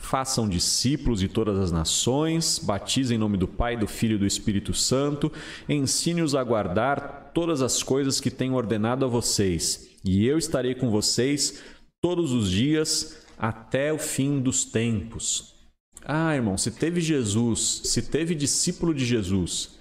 Façam 0.05 0.47
discípulos 0.47 1.19
de 1.19 1.27
todas 1.27 1.57
as 1.57 1.71
nações, 1.71 2.59
batizem 2.59 3.15
em 3.15 3.19
nome 3.19 3.37
do 3.37 3.47
Pai, 3.47 3.75
do 3.75 3.87
Filho 3.87 4.17
e 4.17 4.19
do 4.19 4.25
Espírito 4.27 4.71
Santo, 4.71 5.31
ensine-os 5.67 6.35
a 6.35 6.43
guardar 6.43 7.31
todas 7.33 7.63
as 7.63 7.81
coisas 7.81 8.21
que 8.21 8.29
tenho 8.29 8.53
ordenado 8.53 9.03
a 9.03 9.07
vocês, 9.07 9.89
e 10.05 10.27
eu 10.27 10.37
estarei 10.37 10.75
com 10.75 10.91
vocês 10.91 11.63
todos 11.99 12.31
os 12.31 12.51
dias 12.51 13.17
até 13.35 13.91
o 13.91 13.97
fim 13.97 14.39
dos 14.39 14.63
tempos. 14.63 15.55
Ah, 16.03 16.35
irmão, 16.35 16.55
se 16.55 16.69
teve 16.69 17.01
Jesus, 17.01 17.81
se 17.85 18.03
teve 18.03 18.35
discípulo 18.35 18.93
de 18.93 19.03
Jesus 19.03 19.71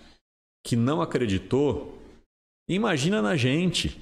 que 0.65 0.75
não 0.75 1.03
acreditou, 1.03 1.99
imagina 2.67 3.21
na 3.21 3.37
gente. 3.37 4.01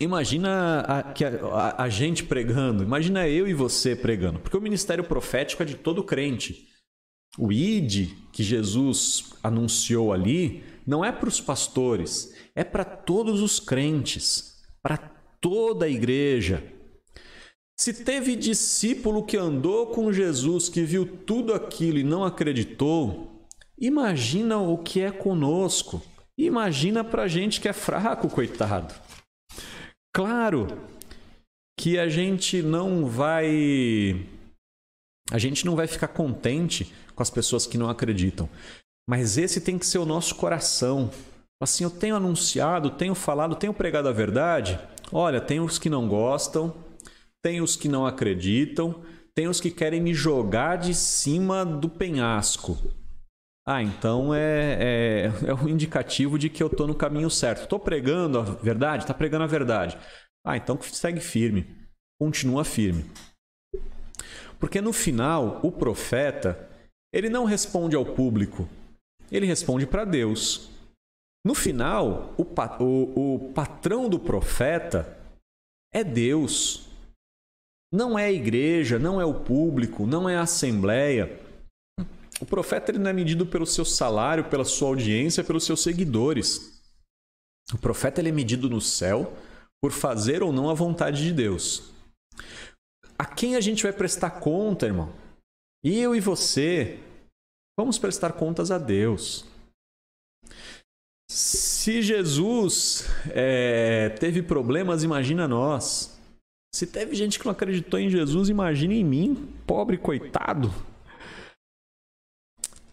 Imagina 0.00 0.80
a, 0.80 1.02
que 1.02 1.24
a, 1.24 1.30
a, 1.30 1.82
a, 1.84 1.88
gente 1.88 2.22
pregando, 2.22 2.84
imagina 2.84 3.28
eu 3.28 3.48
e 3.48 3.54
você 3.54 3.96
pregando, 3.96 4.38
porque 4.38 4.56
o 4.56 4.60
ministério 4.60 5.02
profético 5.02 5.62
é 5.62 5.66
de 5.66 5.74
todo 5.74 6.04
crente. 6.04 6.68
O 7.36 7.52
ID 7.52 8.10
que 8.32 8.42
Jesus 8.42 9.32
anunciou 9.42 10.12
ali 10.12 10.62
não 10.86 11.04
é 11.04 11.10
para 11.10 11.28
os 11.28 11.40
pastores, 11.40 12.32
é 12.54 12.62
para 12.62 12.84
todos 12.84 13.42
os 13.42 13.58
crentes, 13.58 14.62
para 14.82 14.96
toda 15.40 15.86
a 15.86 15.88
igreja. 15.88 16.62
Se 17.76 17.92
teve 17.92 18.34
discípulo 18.34 19.24
que 19.24 19.36
andou 19.36 19.88
com 19.88 20.12
Jesus, 20.12 20.68
que 20.68 20.82
viu 20.82 21.06
tudo 21.06 21.52
aquilo 21.54 21.98
e 21.98 22.04
não 22.04 22.24
acreditou, 22.24 23.46
imagina 23.78 24.58
o 24.58 24.78
que 24.78 25.00
é 25.00 25.10
conosco. 25.10 26.02
Imagina 26.36 27.04
para 27.04 27.24
a 27.24 27.28
gente 27.28 27.60
que 27.60 27.68
é 27.68 27.72
fraco, 27.72 28.28
coitado. 28.28 28.94
Claro 30.18 30.66
que 31.78 31.96
a 31.96 32.08
gente 32.08 32.60
não 32.60 33.06
vai 33.06 34.26
a 35.30 35.38
gente 35.38 35.64
não 35.64 35.76
vai 35.76 35.86
ficar 35.86 36.08
contente 36.08 36.92
com 37.14 37.22
as 37.22 37.30
pessoas 37.30 37.68
que 37.68 37.78
não 37.78 37.88
acreditam. 37.88 38.48
Mas 39.08 39.38
esse 39.38 39.60
tem 39.60 39.78
que 39.78 39.86
ser 39.86 39.98
o 39.98 40.04
nosso 40.04 40.34
coração. 40.34 41.08
Assim, 41.62 41.84
eu 41.84 41.90
tenho 41.90 42.16
anunciado, 42.16 42.90
tenho 42.90 43.14
falado, 43.14 43.54
tenho 43.54 43.72
pregado 43.72 44.08
a 44.08 44.12
verdade. 44.12 44.76
Olha, 45.12 45.40
tem 45.40 45.60
os 45.60 45.78
que 45.78 45.88
não 45.88 46.08
gostam, 46.08 46.74
tem 47.40 47.60
os 47.60 47.76
que 47.76 47.88
não 47.88 48.04
acreditam, 48.04 49.00
tem 49.36 49.46
os 49.46 49.60
que 49.60 49.70
querem 49.70 50.00
me 50.00 50.14
jogar 50.14 50.78
de 50.78 50.94
cima 50.94 51.64
do 51.64 51.88
penhasco. 51.88 52.76
Ah, 53.70 53.82
então 53.82 54.34
é, 54.34 54.78
é, 54.80 55.50
é 55.50 55.54
um 55.54 55.68
indicativo 55.68 56.38
de 56.38 56.48
que 56.48 56.62
eu 56.62 56.68
estou 56.68 56.86
no 56.86 56.94
caminho 56.94 57.28
certo. 57.28 57.64
Estou 57.64 57.78
pregando 57.78 58.38
a 58.38 58.42
verdade? 58.42 59.04
Está 59.04 59.12
pregando 59.12 59.44
a 59.44 59.46
verdade. 59.46 59.98
Ah, 60.42 60.56
então 60.56 60.80
segue 60.80 61.20
firme. 61.20 61.66
Continua 62.18 62.64
firme. 62.64 63.04
Porque 64.58 64.80
no 64.80 64.90
final, 64.90 65.60
o 65.62 65.70
profeta, 65.70 66.66
ele 67.12 67.28
não 67.28 67.44
responde 67.44 67.94
ao 67.94 68.06
público, 68.06 68.66
ele 69.30 69.44
responde 69.44 69.86
para 69.86 70.06
Deus. 70.06 70.70
No 71.44 71.54
final, 71.54 72.34
o, 72.38 72.44
o, 72.82 73.34
o 73.34 73.52
patrão 73.52 74.08
do 74.08 74.18
profeta 74.18 75.18
é 75.92 76.02
Deus. 76.02 76.88
Não 77.92 78.18
é 78.18 78.24
a 78.24 78.32
igreja, 78.32 78.98
não 78.98 79.20
é 79.20 79.26
o 79.26 79.40
público, 79.40 80.06
não 80.06 80.26
é 80.26 80.36
a 80.36 80.42
assembleia. 80.42 81.46
O 82.40 82.46
profeta 82.46 82.90
ele 82.90 82.98
não 82.98 83.10
é 83.10 83.12
medido 83.12 83.44
pelo 83.46 83.66
seu 83.66 83.84
salário, 83.84 84.44
pela 84.44 84.64
sua 84.64 84.88
audiência, 84.88 85.42
pelos 85.42 85.64
seus 85.64 85.82
seguidores. 85.82 86.80
O 87.72 87.78
profeta 87.78 88.20
ele 88.20 88.28
é 88.28 88.32
medido 88.32 88.70
no 88.70 88.80
céu 88.80 89.36
por 89.82 89.92
fazer 89.92 90.42
ou 90.42 90.52
não 90.52 90.70
a 90.70 90.74
vontade 90.74 91.22
de 91.22 91.32
Deus. 91.32 91.92
A 93.18 93.24
quem 93.24 93.56
a 93.56 93.60
gente 93.60 93.82
vai 93.82 93.92
prestar 93.92 94.30
conta, 94.30 94.86
irmão? 94.86 95.12
Eu 95.84 96.14
e 96.14 96.20
você 96.20 96.98
vamos 97.78 97.98
prestar 97.98 98.32
contas 98.32 98.70
a 98.70 98.78
Deus. 98.78 99.44
Se 101.30 102.02
Jesus 102.02 103.04
é, 103.30 104.08
teve 104.10 104.42
problemas, 104.42 105.02
imagina 105.02 105.46
nós. 105.46 106.18
Se 106.74 106.86
teve 106.86 107.14
gente 107.14 107.38
que 107.38 107.44
não 107.44 107.52
acreditou 107.52 107.98
em 107.98 108.10
Jesus, 108.10 108.48
imagina 108.48 108.94
em 108.94 109.04
mim, 109.04 109.54
pobre 109.66 109.96
coitado. 109.96 110.72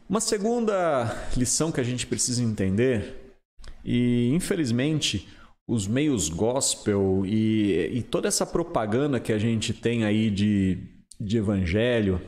Uma 0.07 0.19
segunda 0.19 1.27
lição 1.35 1.71
que 1.71 1.81
a 1.81 1.83
gente 1.83 2.05
precisa 2.05 2.43
entender, 2.43 3.37
e 3.83 4.29
infelizmente 4.33 5.27
os 5.67 5.87
meios 5.87 6.29
gospel 6.29 7.23
e, 7.25 7.89
e 7.91 8.03
toda 8.03 8.27
essa 8.27 8.45
propaganda 8.45 9.19
que 9.19 9.33
a 9.33 9.39
gente 9.39 9.73
tem 9.73 10.03
aí 10.03 10.29
de, 10.29 10.77
de 11.19 11.37
evangelho, 11.37 12.21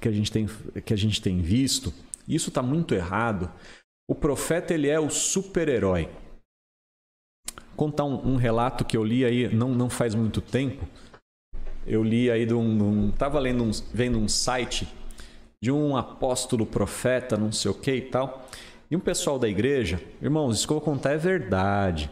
que 0.00 0.08
a 0.08 0.12
gente 0.12 0.32
tem, 0.32 0.48
que 0.84 0.92
a 0.92 0.96
gente 0.96 1.22
tem 1.22 1.40
visto, 1.40 1.94
isso 2.26 2.48
está 2.48 2.60
muito 2.60 2.94
errado. 2.96 3.48
O 4.10 4.14
profeta 4.14 4.74
ele 4.74 4.88
é 4.88 4.98
o 4.98 5.08
super-herói. 5.08 6.08
Contar 7.76 8.04
um, 8.04 8.32
um, 8.32 8.36
relato 8.36 8.84
que 8.84 8.96
eu 8.96 9.04
li 9.04 9.24
aí 9.24 9.54
não, 9.54 9.72
não 9.72 9.88
faz 9.88 10.16
muito 10.16 10.40
tempo. 10.40 10.84
Eu 11.86 12.02
li 12.02 12.28
aí 12.28 12.44
de 12.44 12.54
um. 12.54 13.10
Estava 13.10 13.38
lendo 13.38 13.62
um, 13.62 13.70
vendo 13.92 14.18
um 14.18 14.28
site 14.28 14.88
de 15.64 15.72
um 15.72 15.96
apóstolo 15.96 16.66
profeta, 16.66 17.38
não 17.38 17.50
sei 17.50 17.70
o 17.70 17.74
que 17.74 17.90
e 17.90 18.02
tal. 18.02 18.46
E 18.90 18.94
um 18.94 19.00
pessoal 19.00 19.38
da 19.38 19.48
igreja, 19.48 19.98
irmãos, 20.20 20.58
isso 20.58 20.66
que 20.66 20.72
eu 20.74 20.76
vou 20.76 20.84
contar 20.84 21.12
é 21.12 21.16
verdade. 21.16 22.10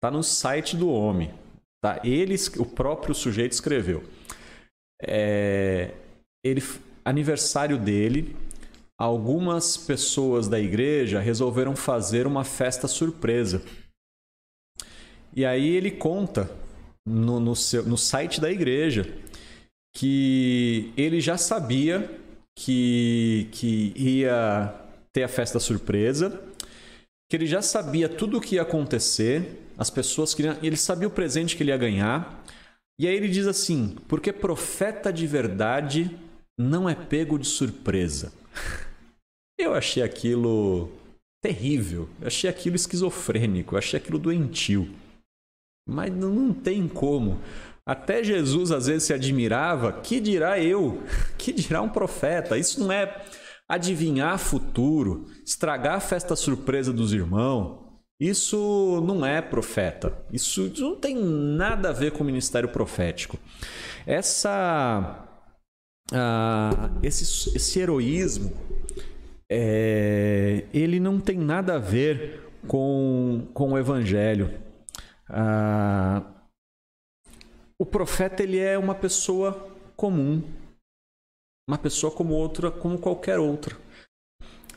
Tá 0.00 0.08
no 0.08 0.22
site 0.22 0.76
do 0.76 0.88
homem. 0.88 1.34
Tá? 1.82 2.00
Ele, 2.04 2.36
o 2.58 2.64
próprio 2.64 3.12
sujeito 3.12 3.50
escreveu. 3.50 4.04
É, 5.02 5.90
ele, 6.44 6.62
aniversário 7.04 7.76
dele, 7.76 8.36
algumas 8.96 9.76
pessoas 9.76 10.46
da 10.46 10.60
igreja 10.60 11.18
resolveram 11.18 11.74
fazer 11.74 12.24
uma 12.24 12.44
festa 12.44 12.86
surpresa. 12.86 13.64
E 15.34 15.44
aí 15.44 15.74
ele 15.74 15.90
conta 15.90 16.48
no, 17.04 17.40
no, 17.40 17.56
seu, 17.56 17.82
no 17.82 17.98
site 17.98 18.40
da 18.40 18.48
igreja 18.48 19.12
que 19.92 20.92
ele 20.96 21.20
já 21.20 21.36
sabia 21.36 22.21
que, 22.56 23.48
que 23.52 23.92
ia 23.96 24.74
ter 25.12 25.22
a 25.22 25.28
festa 25.28 25.58
surpresa, 25.58 26.42
que 27.30 27.36
ele 27.36 27.46
já 27.46 27.62
sabia 27.62 28.08
tudo 28.08 28.38
o 28.38 28.40
que 28.40 28.56
ia 28.56 28.62
acontecer, 28.62 29.62
as 29.76 29.90
pessoas 29.90 30.34
queriam. 30.34 30.56
Ele 30.62 30.76
sabia 30.76 31.08
o 31.08 31.10
presente 31.10 31.56
que 31.56 31.62
ele 31.62 31.70
ia 31.70 31.76
ganhar. 31.76 32.44
E 33.00 33.06
aí 33.06 33.14
ele 33.14 33.28
diz 33.28 33.46
assim: 33.46 33.96
porque 34.06 34.32
profeta 34.32 35.12
de 35.12 35.26
verdade 35.26 36.16
não 36.58 36.88
é 36.88 36.94
pego 36.94 37.38
de 37.38 37.46
surpresa. 37.46 38.32
Eu 39.58 39.74
achei 39.74 40.02
aquilo 40.02 40.90
terrível, 41.40 42.08
eu 42.20 42.26
achei 42.26 42.48
aquilo 42.48 42.74
esquizofrênico, 42.74 43.74
eu 43.74 43.78
achei 43.78 43.96
aquilo 43.96 44.18
doentio. 44.18 44.92
Mas 45.88 46.12
não 46.12 46.52
tem 46.52 46.88
como. 46.88 47.40
Até 47.84 48.22
Jesus 48.22 48.70
às 48.70 48.86
vezes 48.86 49.04
se 49.04 49.12
admirava, 49.12 49.92
que 49.92 50.20
dirá 50.20 50.58
eu? 50.58 51.02
Que 51.36 51.52
dirá 51.52 51.82
um 51.82 51.88
profeta? 51.88 52.56
Isso 52.56 52.80
não 52.80 52.92
é 52.92 53.24
adivinhar 53.68 54.38
futuro, 54.38 55.26
estragar 55.44 55.96
a 55.96 56.00
festa 56.00 56.36
surpresa 56.36 56.92
dos 56.92 57.12
irmãos. 57.12 57.80
Isso 58.20 59.02
não 59.04 59.26
é 59.26 59.42
profeta. 59.42 60.16
Isso 60.32 60.72
não 60.78 60.94
tem 60.94 61.16
nada 61.16 61.88
a 61.88 61.92
ver 61.92 62.12
com 62.12 62.22
o 62.22 62.26
ministério 62.26 62.68
profético. 62.68 63.36
Essa, 64.06 65.26
uh, 66.12 66.98
esse, 67.02 67.56
esse 67.56 67.80
heroísmo, 67.80 68.52
é, 69.50 70.66
ele 70.72 71.00
não 71.00 71.18
tem 71.18 71.36
nada 71.36 71.74
a 71.74 71.78
ver 71.78 72.48
com, 72.68 73.48
com 73.52 73.72
o 73.72 73.78
evangelho. 73.78 74.54
Uh, 75.28 76.24
o 77.82 77.84
profeta 77.84 78.44
ele 78.44 78.60
é 78.60 78.78
uma 78.78 78.94
pessoa 78.94 79.68
comum, 79.96 80.40
uma 81.68 81.76
pessoa 81.76 82.12
como 82.12 82.32
outra, 82.32 82.70
como 82.70 82.96
qualquer 82.96 83.40
outra. 83.40 83.76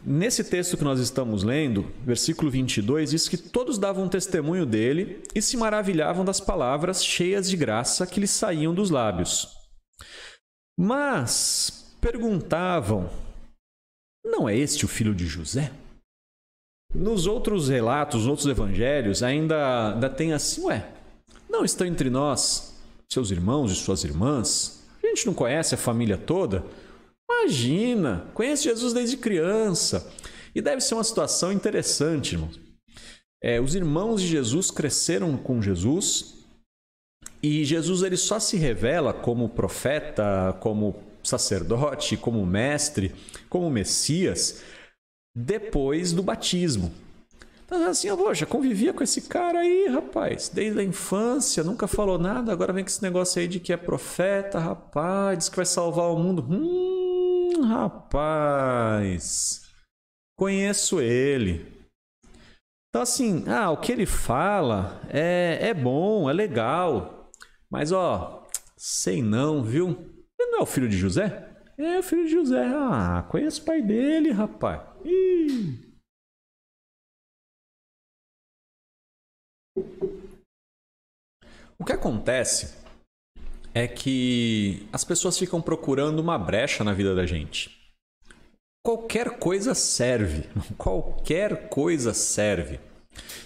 Nesse 0.04 0.44
texto 0.44 0.76
que 0.76 0.84
nós 0.84 1.00
estamos 1.00 1.44
lendo, 1.44 1.84
versículo 2.04 2.50
22, 2.50 3.12
diz 3.12 3.30
que 3.30 3.38
todos 3.38 3.78
davam 3.78 4.10
testemunho 4.10 4.66
dele 4.66 5.22
e 5.36 5.42
se 5.42 5.56
maravilhavam 5.56 6.26
das 6.26 6.40
palavras 6.40 7.06
cheias 7.06 7.48
de 7.48 7.56
graça 7.56 8.08
que 8.08 8.20
lhes 8.20 8.32
saíam 8.32 8.74
dos 8.74 8.90
lábios. 8.90 9.56
Mas 10.76 11.96
perguntavam: 12.02 13.08
Não 14.26 14.50
é 14.50 14.58
este 14.58 14.84
o 14.84 14.88
filho 14.88 15.14
de 15.14 15.28
José? 15.28 15.72
Nos 16.92 17.28
outros 17.28 17.70
relatos, 17.70 18.22
nos 18.22 18.28
outros 18.28 18.48
evangelhos, 18.48 19.22
ainda, 19.22 19.94
ainda 19.94 20.10
tem 20.10 20.34
assim: 20.34 20.64
Ué, 20.64 20.92
não 21.48 21.64
estão 21.64 21.86
entre 21.86 22.10
nós 22.10 22.75
seus 23.10 23.32
irmãos 23.32 23.72
e 23.72 23.76
suas 23.76 24.04
irmãs? 24.04 24.84
A 25.04 25.08
gente 25.08 25.26
não 25.26 25.34
conhece 25.34 25.76
a 25.76 25.78
família 25.78 26.18
toda? 26.18 26.66
Imagina, 27.30 28.28
conhece 28.34 28.64
Jesus 28.64 28.94
desde 28.94 29.18
criança. 29.18 30.12
E 30.54 30.62
deve 30.62 30.82
ser 30.82 30.94
uma 30.94 31.04
situação 31.04 31.52
interessante, 31.52 32.34
irmão. 32.34 32.50
É, 33.44 33.60
os 33.60 33.76
irmãos 33.76 34.22
de 34.22 34.28
Jesus 34.28 34.72
cresceram 34.72 35.38
com 35.38 35.62
Jesus 35.62 36.36
e 37.44 37.64
Jesus 37.64 38.02
ele 38.02 38.18
só 38.18 38.40
se 38.40 38.58
revela 38.58 39.14
como 39.14 39.50
profeta, 39.50 40.58
como 40.60 40.96
sacerdote, 41.22 42.18
como 42.18 42.46
mestre, 42.46 43.14
como 43.50 43.70
Messias 43.70 44.64
depois 45.36 46.14
do 46.14 46.24
batismo. 46.24 46.92
Então, 47.76 47.90
assim, 47.90 48.16
poxa, 48.16 48.46
convivia 48.46 48.94
com 48.94 49.04
esse 49.04 49.24
cara 49.24 49.60
aí, 49.60 49.88
rapaz, 49.90 50.48
desde 50.48 50.80
a 50.80 50.84
infância, 50.84 51.62
nunca 51.62 51.88
falou 51.88 52.18
nada, 52.18 52.52
agora 52.52 52.72
vem 52.72 52.86
com 52.86 52.90
esse 52.90 53.04
negócio 53.04 53.40
aí 53.40 53.50
de 53.50 53.60
que 53.60 53.74
é 53.74 53.78
profeta, 53.78 54.58
rapaz, 54.58 55.38
diz 55.38 55.50
que 55.50 55.58
vai 55.58 55.66
salvar 55.66 56.10
o 56.10 56.18
mundo. 56.18 56.42
Hum, 56.50 57.68
rapaz, 57.68 59.62
conheço 60.38 61.02
ele. 61.02 61.66
Então, 62.90 63.02
assim, 63.02 63.44
ah, 63.46 63.70
o 63.72 63.78
que 63.78 63.92
ele 63.92 64.06
fala 64.06 65.02
é, 65.10 65.60
é 65.62 65.74
bom, 65.74 66.30
é 66.30 66.34
legal, 66.34 67.30
mas, 67.70 67.92
ó, 67.92 68.48
sei 68.78 69.22
não, 69.22 69.62
viu? 69.62 69.90
Ele 70.40 70.52
não 70.52 70.60
é 70.60 70.64
o 70.64 70.66
filho 70.66 70.88
de 70.88 70.98
José? 70.98 71.50
É 71.78 72.00
o 72.00 72.04
filho 72.04 72.24
de 72.24 72.32
José. 72.32 72.66
Ah, 72.66 73.26
conheço 73.30 73.62
o 73.62 73.66
pai 73.66 73.82
dele, 73.82 74.32
rapaz. 74.32 74.80
Ih. 75.04 75.85
O 81.78 81.84
que 81.84 81.94
acontece 81.94 82.76
é 83.74 83.88
que 83.88 84.88
as 84.94 85.04
pessoas 85.04 85.38
ficam 85.38 85.62
procurando 85.62 86.20
uma 86.20 86.38
brecha 86.38 86.84
na 86.84 86.94
vida 86.94 87.14
da 87.14 87.26
gente. 87.26 87.70
Qualquer 88.84 89.38
coisa 89.38 89.76
serve. 89.76 90.48
Qualquer 90.78 91.68
coisa 91.70 92.14
serve. 92.14 92.80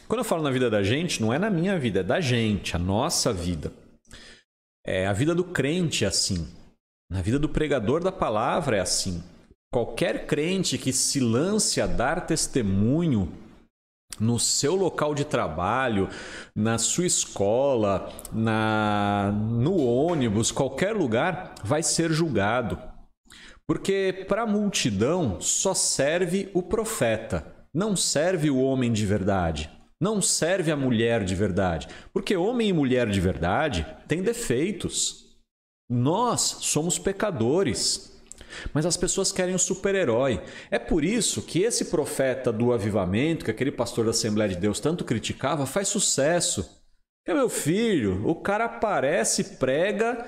Quando 0.08 0.20
eu 0.20 0.26
falo 0.26 0.44
na 0.44 0.52
vida 0.52 0.70
da 0.70 0.84
gente, 0.84 1.22
não 1.22 1.34
é 1.34 1.40
na 1.40 1.50
minha 1.50 1.78
vida, 1.80 2.02
é 2.02 2.04
da 2.04 2.20
gente, 2.20 2.76
a 2.76 2.80
nossa 2.80 3.34
vida. 3.34 3.72
É 4.86 5.08
a 5.08 5.14
vida 5.14 5.34
do 5.34 5.44
crente 5.44 6.06
é 6.06 6.08
assim. 6.08 6.48
Na 7.12 7.22
vida 7.22 7.40
do 7.40 7.50
pregador 7.50 8.04
da 8.04 8.12
palavra 8.12 8.78
é 8.78 8.80
assim. 8.80 9.24
Qualquer 9.72 10.28
crente 10.28 10.78
que 10.78 10.92
se 10.92 11.20
lance 11.20 11.80
a 11.80 11.88
dar 11.88 12.26
testemunho 12.26 13.32
no 14.20 14.40
seu 14.40 14.76
local 14.76 15.14
de 15.14 15.26
trabalho, 15.26 16.10
na 16.56 16.78
sua 16.78 17.06
escola, 17.06 18.12
na 18.32 19.32
no 19.34 19.78
ônibus, 19.78 20.52
qualquer 20.52 20.96
lugar, 20.96 21.56
vai 21.64 21.84
ser 21.84 22.12
julgado. 22.12 22.78
Porque 23.68 24.26
para 24.28 24.44
a 24.44 24.48
multidão 24.48 25.40
só 25.40 25.74
serve 25.74 26.50
o 26.54 26.64
profeta, 26.64 27.46
não 27.74 27.96
serve 27.96 28.50
o 28.50 28.60
homem 28.60 28.92
de 28.92 29.06
verdade, 29.06 29.70
não 30.02 30.22
serve 30.22 30.72
a 30.72 30.78
mulher 30.78 31.24
de 31.24 31.36
verdade. 31.36 31.88
Porque 32.12 32.36
homem 32.36 32.70
e 32.70 32.74
mulher 32.74 33.08
de 33.10 33.22
verdade 33.22 33.86
têm 34.08 34.24
defeitos. 34.24 35.38
Nós 35.90 36.42
somos 36.42 36.98
pecadores. 36.98 38.19
Mas 38.74 38.86
as 38.86 38.98
pessoas 38.98 39.32
querem 39.32 39.56
um 39.56 39.60
super-herói. 39.60 40.42
É 40.70 40.80
por 40.80 41.04
isso 41.04 41.42
que 41.42 41.64
esse 41.64 41.86
profeta 41.86 42.52
do 42.52 42.74
avivamento, 42.74 43.46
que 43.46 43.52
aquele 43.52 43.72
pastor 43.72 44.06
da 44.06 44.12
Assembleia 44.12 44.50
de 44.50 44.58
Deus 44.58 44.80
tanto 44.80 45.04
criticava, 45.04 45.66
faz 45.66 45.88
sucesso. 45.88 46.80
É 47.28 47.34
meu 47.34 47.50
filho, 47.50 48.28
o 48.28 48.36
cara 48.36 48.66
aparece, 48.66 49.58
prega 49.58 50.26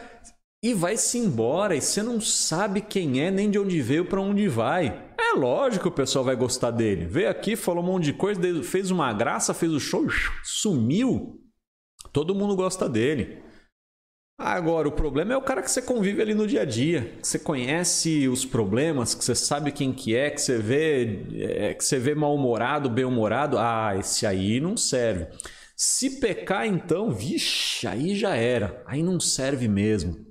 e 0.64 0.74
vai-se 0.74 1.18
embora 1.18 1.76
e 1.76 1.82
você 1.82 2.04
não 2.04 2.22
sabe 2.22 2.82
quem 2.82 3.22
é 3.22 3.32
nem 3.32 3.50
de 3.50 3.58
onde 3.58 3.82
veio 3.82 4.06
para 4.06 4.22
onde 4.22 4.48
vai. 4.48 5.10
É 5.18 5.34
lógico 5.34 5.84
que 5.84 5.90
o 5.90 5.92
pessoal 5.92 6.24
vai 6.24 6.36
gostar 6.36 6.72
dele. 6.72 7.06
Veio 7.06 7.30
aqui, 7.30 7.56
falou 7.56 7.84
um 7.84 7.88
monte 7.88 8.06
de 8.06 8.14
coisa, 8.14 8.42
fez 8.64 8.92
uma 8.92 9.12
graça, 9.14 9.54
fez 9.54 9.72
o 9.72 9.80
show, 9.80 10.06
sumiu. 10.44 11.40
Todo 12.12 12.36
mundo 12.36 12.56
gosta 12.56 12.88
dele. 12.88 13.42
Agora, 14.44 14.88
o 14.88 14.92
problema 14.92 15.34
é 15.34 15.38
o 15.38 15.42
cara 15.42 15.62
que 15.62 15.70
você 15.70 15.84
convive 15.84 16.20
ali 16.20 16.34
no 16.34 16.48
dia 16.48 16.64
a 16.64 16.66
dia, 16.66 17.14
que 17.22 17.28
você 17.28 17.38
conhece 17.38 18.28
os 18.28 18.44
problemas, 18.44 19.14
que 19.14 19.24
você 19.24 19.36
sabe 19.36 19.72
quem 19.72 19.94
que 19.94 20.16
é, 20.16 20.32
que 20.32 20.42
você 20.42 20.58
vê, 20.58 21.26
é, 21.36 21.74
que 21.76 21.86
você 21.86 22.00
vê 22.00 22.16
mal-humorado, 22.16 22.90
bem-humorado. 22.90 23.58
Ah, 23.60 23.96
esse 24.00 24.26
aí 24.26 24.60
não 24.60 24.76
serve. 24.76 25.28
Se 25.78 26.20
pecar, 26.20 26.66
então, 26.66 27.12
vixe, 27.12 27.86
aí 27.86 28.16
já 28.16 28.36
era. 28.36 28.84
Aí 28.88 29.04
não 29.04 29.20
serve 29.20 29.68
mesmo. 29.68 30.26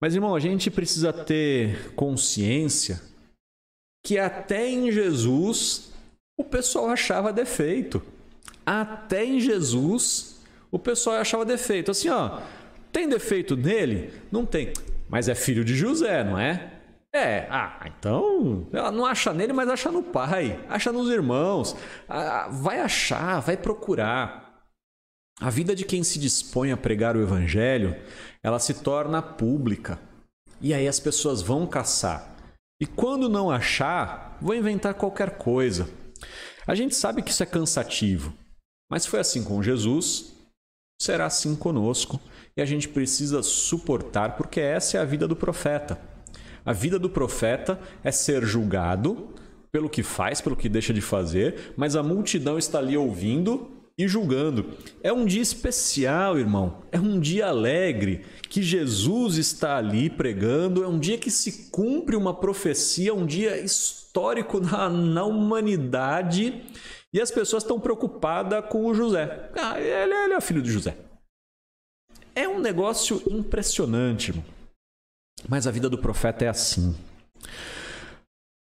Mas, 0.00 0.14
irmão, 0.14 0.34
a 0.34 0.40
gente 0.40 0.70
precisa 0.70 1.12
ter 1.12 1.92
consciência 1.94 3.00
que 4.04 4.18
até 4.18 4.68
em 4.68 4.90
Jesus 4.90 5.92
o 6.38 6.44
pessoal 6.44 6.88
achava 6.88 7.30
defeito. 7.30 8.02
Até 8.64 9.22
em 9.24 9.38
Jesus 9.38 10.40
o 10.70 10.78
pessoal 10.78 11.16
achava 11.16 11.44
defeito. 11.44 11.90
Assim, 11.90 12.08
ó. 12.08 12.40
Tem 12.92 13.08
defeito 13.08 13.56
nele? 13.56 14.12
Não 14.30 14.44
tem. 14.44 14.72
Mas 15.08 15.28
é 15.28 15.34
filho 15.34 15.64
de 15.64 15.74
José, 15.74 16.22
não 16.22 16.38
é? 16.38 16.72
É, 17.14 17.46
ah, 17.50 17.78
então 17.86 18.66
ela 18.72 18.90
não 18.90 19.04
acha 19.04 19.34
nele, 19.34 19.52
mas 19.52 19.68
acha 19.68 19.92
no 19.92 20.02
pai, 20.02 20.64
acha 20.68 20.90
nos 20.90 21.10
irmãos. 21.10 21.76
Ah, 22.08 22.48
vai 22.50 22.80
achar, 22.80 23.40
vai 23.40 23.56
procurar. 23.56 24.62
A 25.40 25.50
vida 25.50 25.74
de 25.74 25.84
quem 25.84 26.02
se 26.02 26.18
dispõe 26.18 26.72
a 26.72 26.76
pregar 26.76 27.16
o 27.16 27.22
evangelho, 27.22 27.96
ela 28.42 28.58
se 28.58 28.74
torna 28.74 29.20
pública. 29.20 29.98
E 30.60 30.72
aí 30.72 30.86
as 30.86 31.00
pessoas 31.00 31.42
vão 31.42 31.66
caçar. 31.66 32.34
E 32.80 32.86
quando 32.86 33.28
não 33.28 33.50
achar, 33.50 34.38
vão 34.40 34.54
inventar 34.54 34.94
qualquer 34.94 35.36
coisa. 35.36 35.88
A 36.66 36.74
gente 36.74 36.94
sabe 36.94 37.22
que 37.22 37.30
isso 37.30 37.42
é 37.42 37.46
cansativo, 37.46 38.32
mas 38.90 39.04
foi 39.04 39.20
assim 39.20 39.42
com 39.42 39.62
Jesus, 39.62 40.32
será 41.00 41.26
assim 41.26 41.54
conosco 41.54 42.20
e 42.56 42.62
a 42.62 42.64
gente 42.64 42.88
precisa 42.88 43.42
suportar, 43.42 44.36
porque 44.36 44.60
essa 44.60 44.98
é 44.98 45.00
a 45.00 45.04
vida 45.04 45.26
do 45.26 45.36
profeta. 45.36 45.98
A 46.64 46.72
vida 46.72 46.98
do 46.98 47.10
profeta 47.10 47.80
é 48.04 48.12
ser 48.12 48.44
julgado 48.44 49.34
pelo 49.70 49.88
que 49.88 50.02
faz, 50.02 50.40
pelo 50.40 50.54
que 50.54 50.68
deixa 50.68 50.92
de 50.92 51.00
fazer, 51.00 51.72
mas 51.76 51.96
a 51.96 52.02
multidão 52.02 52.58
está 52.58 52.78
ali 52.78 52.96
ouvindo 52.96 53.70
e 53.96 54.06
julgando. 54.08 54.66
É 55.02 55.12
um 55.12 55.24
dia 55.24 55.42
especial, 55.42 56.38
irmão. 56.38 56.82
É 56.90 56.98
um 56.98 57.18
dia 57.18 57.46
alegre 57.46 58.22
que 58.48 58.62
Jesus 58.62 59.36
está 59.36 59.76
ali 59.76 60.08
pregando. 60.08 60.84
É 60.84 60.88
um 60.88 60.98
dia 60.98 61.18
que 61.18 61.30
se 61.30 61.70
cumpre 61.70 62.16
uma 62.16 62.34
profecia, 62.34 63.14
um 63.14 63.26
dia 63.26 63.58
histórico 63.58 64.60
na, 64.60 64.88
na 64.88 65.24
humanidade. 65.24 66.62
E 67.12 67.20
as 67.20 67.30
pessoas 67.30 67.62
estão 67.62 67.78
preocupadas 67.78 68.64
com 68.70 68.86
o 68.86 68.94
José. 68.94 69.50
Ah, 69.54 69.78
ele, 69.78 70.14
ele 70.14 70.34
é 70.34 70.40
filho 70.40 70.62
de 70.62 70.70
José. 70.70 70.96
É 72.34 72.48
um 72.48 72.58
negócio 72.58 73.22
impressionante. 73.30 74.32
Mas 75.48 75.66
a 75.66 75.70
vida 75.70 75.90
do 75.90 75.98
profeta 75.98 76.44
é 76.44 76.48
assim. 76.48 76.96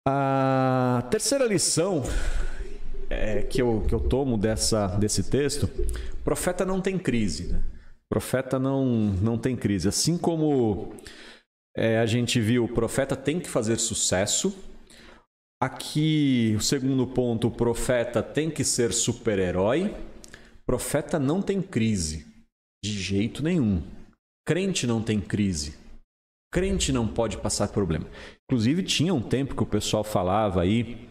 A 0.05 1.07
terceira 1.09 1.45
lição 1.45 2.03
é, 3.09 3.43
que, 3.43 3.61
eu, 3.61 3.85
que 3.87 3.95
eu 3.95 3.99
tomo 3.99 4.37
dessa, 4.37 4.87
desse 4.87 5.23
texto: 5.23 5.69
profeta 6.23 6.65
não 6.65 6.81
tem 6.81 6.97
crise. 6.97 7.53
Né? 7.53 7.63
Profeta 8.09 8.59
não, 8.59 8.85
não 8.85 9.37
tem 9.37 9.55
crise. 9.55 9.87
Assim 9.87 10.17
como 10.17 10.93
é, 11.75 11.99
a 11.99 12.05
gente 12.05 12.41
viu, 12.41 12.65
o 12.65 12.73
profeta 12.73 13.15
tem 13.15 13.39
que 13.39 13.49
fazer 13.49 13.79
sucesso. 13.79 14.53
Aqui, 15.63 16.53
o 16.57 16.61
segundo 16.61 17.07
ponto: 17.07 17.47
o 17.47 17.51
profeta 17.51 18.21
tem 18.21 18.51
que 18.51 18.65
ser 18.65 18.91
super-herói. 18.91 19.95
Profeta 20.65 21.17
não 21.17 21.41
tem 21.41 21.61
crise. 21.61 22.27
De 22.83 22.91
jeito 22.91 23.41
nenhum. 23.41 23.81
Crente 24.45 24.85
não 24.85 25.01
tem 25.01 25.21
crise. 25.21 25.77
Crente 26.53 26.91
não 26.91 27.07
pode 27.07 27.37
passar 27.37 27.69
problema. 27.69 28.05
Inclusive, 28.43 28.83
tinha 28.83 29.13
um 29.13 29.21
tempo 29.21 29.55
que 29.55 29.63
o 29.63 29.65
pessoal 29.65 30.03
falava 30.03 30.61
aí. 30.61 31.07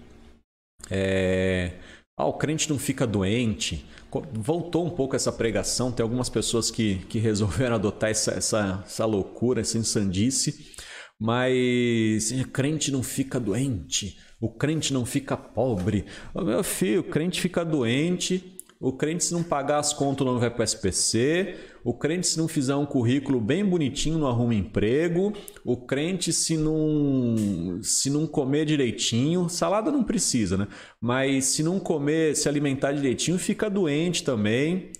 É, 0.90 1.78
ah, 2.14 2.26
o 2.26 2.34
crente 2.34 2.68
não 2.68 2.78
fica 2.78 3.06
doente. 3.06 3.86
Voltou 4.34 4.84
um 4.84 4.90
pouco 4.90 5.16
essa 5.16 5.32
pregação. 5.32 5.90
Tem 5.90 6.04
algumas 6.04 6.28
pessoas 6.28 6.70
que, 6.70 6.96
que 7.06 7.18
resolveram 7.18 7.76
adotar 7.76 8.10
essa, 8.10 8.32
essa, 8.32 8.82
essa 8.84 9.06
loucura, 9.06 9.62
essa 9.62 9.78
insandice. 9.78 10.74
Mas 11.18 12.30
o 12.32 12.48
crente 12.48 12.92
não 12.92 13.02
fica 13.02 13.40
doente. 13.40 14.18
O 14.42 14.50
crente 14.50 14.92
não 14.92 15.06
fica 15.06 15.36
pobre. 15.36 16.04
Meu 16.34 16.62
filho, 16.62 17.00
o 17.00 17.04
crente 17.04 17.40
fica 17.40 17.64
doente 17.64 18.52
o 18.82 18.92
crente, 18.92 19.22
se 19.22 19.32
não 19.32 19.44
pagar 19.44 19.78
as 19.78 19.92
contas, 19.92 20.26
não 20.26 20.40
vai 20.40 20.50
para 20.50 20.62
o 20.62 20.64
SPC. 20.64 21.54
O 21.84 21.94
crente, 21.94 22.26
se 22.26 22.36
não 22.36 22.48
fizer 22.48 22.74
um 22.74 22.84
currículo 22.84 23.40
bem 23.40 23.64
bonitinho, 23.64 24.18
não 24.18 24.26
arruma 24.26 24.56
emprego. 24.56 25.32
O 25.64 25.76
crente, 25.76 26.32
se 26.32 26.56
não, 26.56 27.78
se 27.80 28.10
não 28.10 28.26
comer 28.26 28.64
direitinho, 28.64 29.48
salada 29.48 29.92
não 29.92 30.02
precisa, 30.02 30.58
né? 30.58 30.66
Mas 31.00 31.44
se 31.44 31.62
não 31.62 31.78
comer, 31.78 32.34
se 32.34 32.48
alimentar 32.48 32.90
direitinho, 32.90 33.38
fica 33.38 33.70
doente 33.70 34.24
também. 34.24 34.90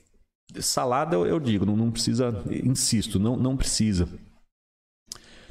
Salada, 0.61 1.17
eu, 1.17 1.41
digo, 1.41 1.67
não, 1.67 1.77
não 1.77 1.91
precisa, 1.91 2.41
insisto, 2.49 3.19
não, 3.19 3.37
não 3.37 3.57
precisa. 3.57 4.09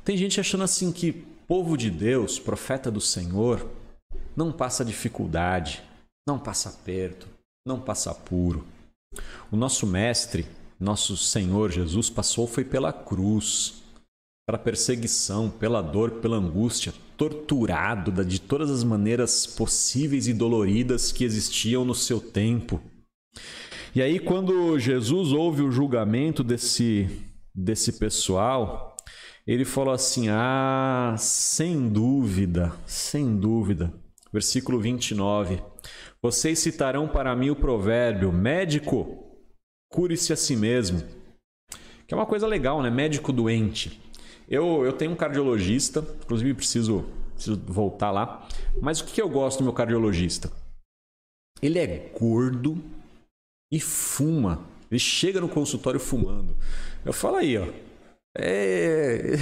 Tem 0.05 0.15
gente 0.15 0.39
achando 0.39 0.63
assim 0.63 0.93
que 0.93 1.11
povo 1.45 1.75
de 1.75 1.89
Deus, 1.89 2.39
profeta 2.39 2.89
do 2.89 3.01
Senhor, 3.01 3.69
não 4.35 4.51
passa 4.51 4.85
dificuldade, 4.85 5.83
não 6.27 6.39
passa 6.39 6.69
aperto 6.69 7.27
não 7.65 7.79
passa 7.79 8.13
puro. 8.13 8.65
O 9.51 9.55
nosso 9.55 9.85
mestre, 9.85 10.45
nosso 10.79 11.15
Senhor 11.15 11.71
Jesus, 11.71 12.09
passou 12.09 12.47
foi 12.47 12.63
pela 12.63 12.91
cruz, 12.91 13.83
pela 14.47 14.57
perseguição, 14.57 15.49
pela 15.49 15.81
dor, 15.81 16.11
pela 16.21 16.37
angústia, 16.37 16.93
torturado 17.15 18.25
de 18.25 18.41
todas 18.41 18.71
as 18.71 18.83
maneiras 18.83 19.45
possíveis 19.45 20.27
e 20.27 20.33
doloridas 20.33 21.11
que 21.11 21.23
existiam 21.23 21.85
no 21.85 21.93
seu 21.93 22.19
tempo. 22.19 22.81
E 23.93 24.01
aí, 24.01 24.19
quando 24.19 24.79
Jesus 24.79 25.33
ouve 25.33 25.61
o 25.61 25.71
julgamento 25.71 26.43
desse, 26.43 27.07
desse 27.53 27.93
pessoal, 27.93 28.95
ele 29.45 29.65
falou 29.65 29.93
assim: 29.93 30.29
Ah, 30.29 31.15
sem 31.19 31.89
dúvida, 31.89 32.73
sem 32.87 33.35
dúvida. 33.35 33.93
Versículo 34.31 34.79
29. 34.79 35.61
Vocês 36.21 36.59
citarão 36.59 37.07
para 37.07 37.35
mim 37.35 37.49
o 37.49 37.55
provérbio: 37.55 38.31
médico, 38.31 39.37
cure-se 39.91 40.31
a 40.31 40.35
si 40.35 40.55
mesmo. 40.55 41.03
Que 42.07 42.13
é 42.13 42.17
uma 42.17 42.25
coisa 42.25 42.47
legal, 42.47 42.81
né? 42.81 42.89
Médico 42.89 43.31
doente. 43.31 44.01
Eu, 44.47 44.83
eu 44.85 44.93
tenho 44.93 45.11
um 45.11 45.15
cardiologista, 45.15 46.05
inclusive 46.23 46.53
preciso, 46.53 47.05
preciso 47.33 47.57
voltar 47.65 48.11
lá. 48.11 48.47
Mas 48.81 48.99
o 48.99 49.05
que, 49.05 49.13
que 49.13 49.21
eu 49.21 49.29
gosto 49.29 49.59
do 49.59 49.63
meu 49.63 49.73
cardiologista? 49.73 50.51
Ele 51.61 51.79
é 51.79 52.11
gordo 52.19 52.83
e 53.71 53.79
fuma. 53.79 54.65
Ele 54.89 54.99
chega 54.99 55.39
no 55.39 55.47
consultório 55.47 55.99
fumando. 55.99 56.55
Eu 57.05 57.13
falo 57.13 57.37
aí, 57.37 57.57
ó. 57.57 57.67
É... 58.37 59.35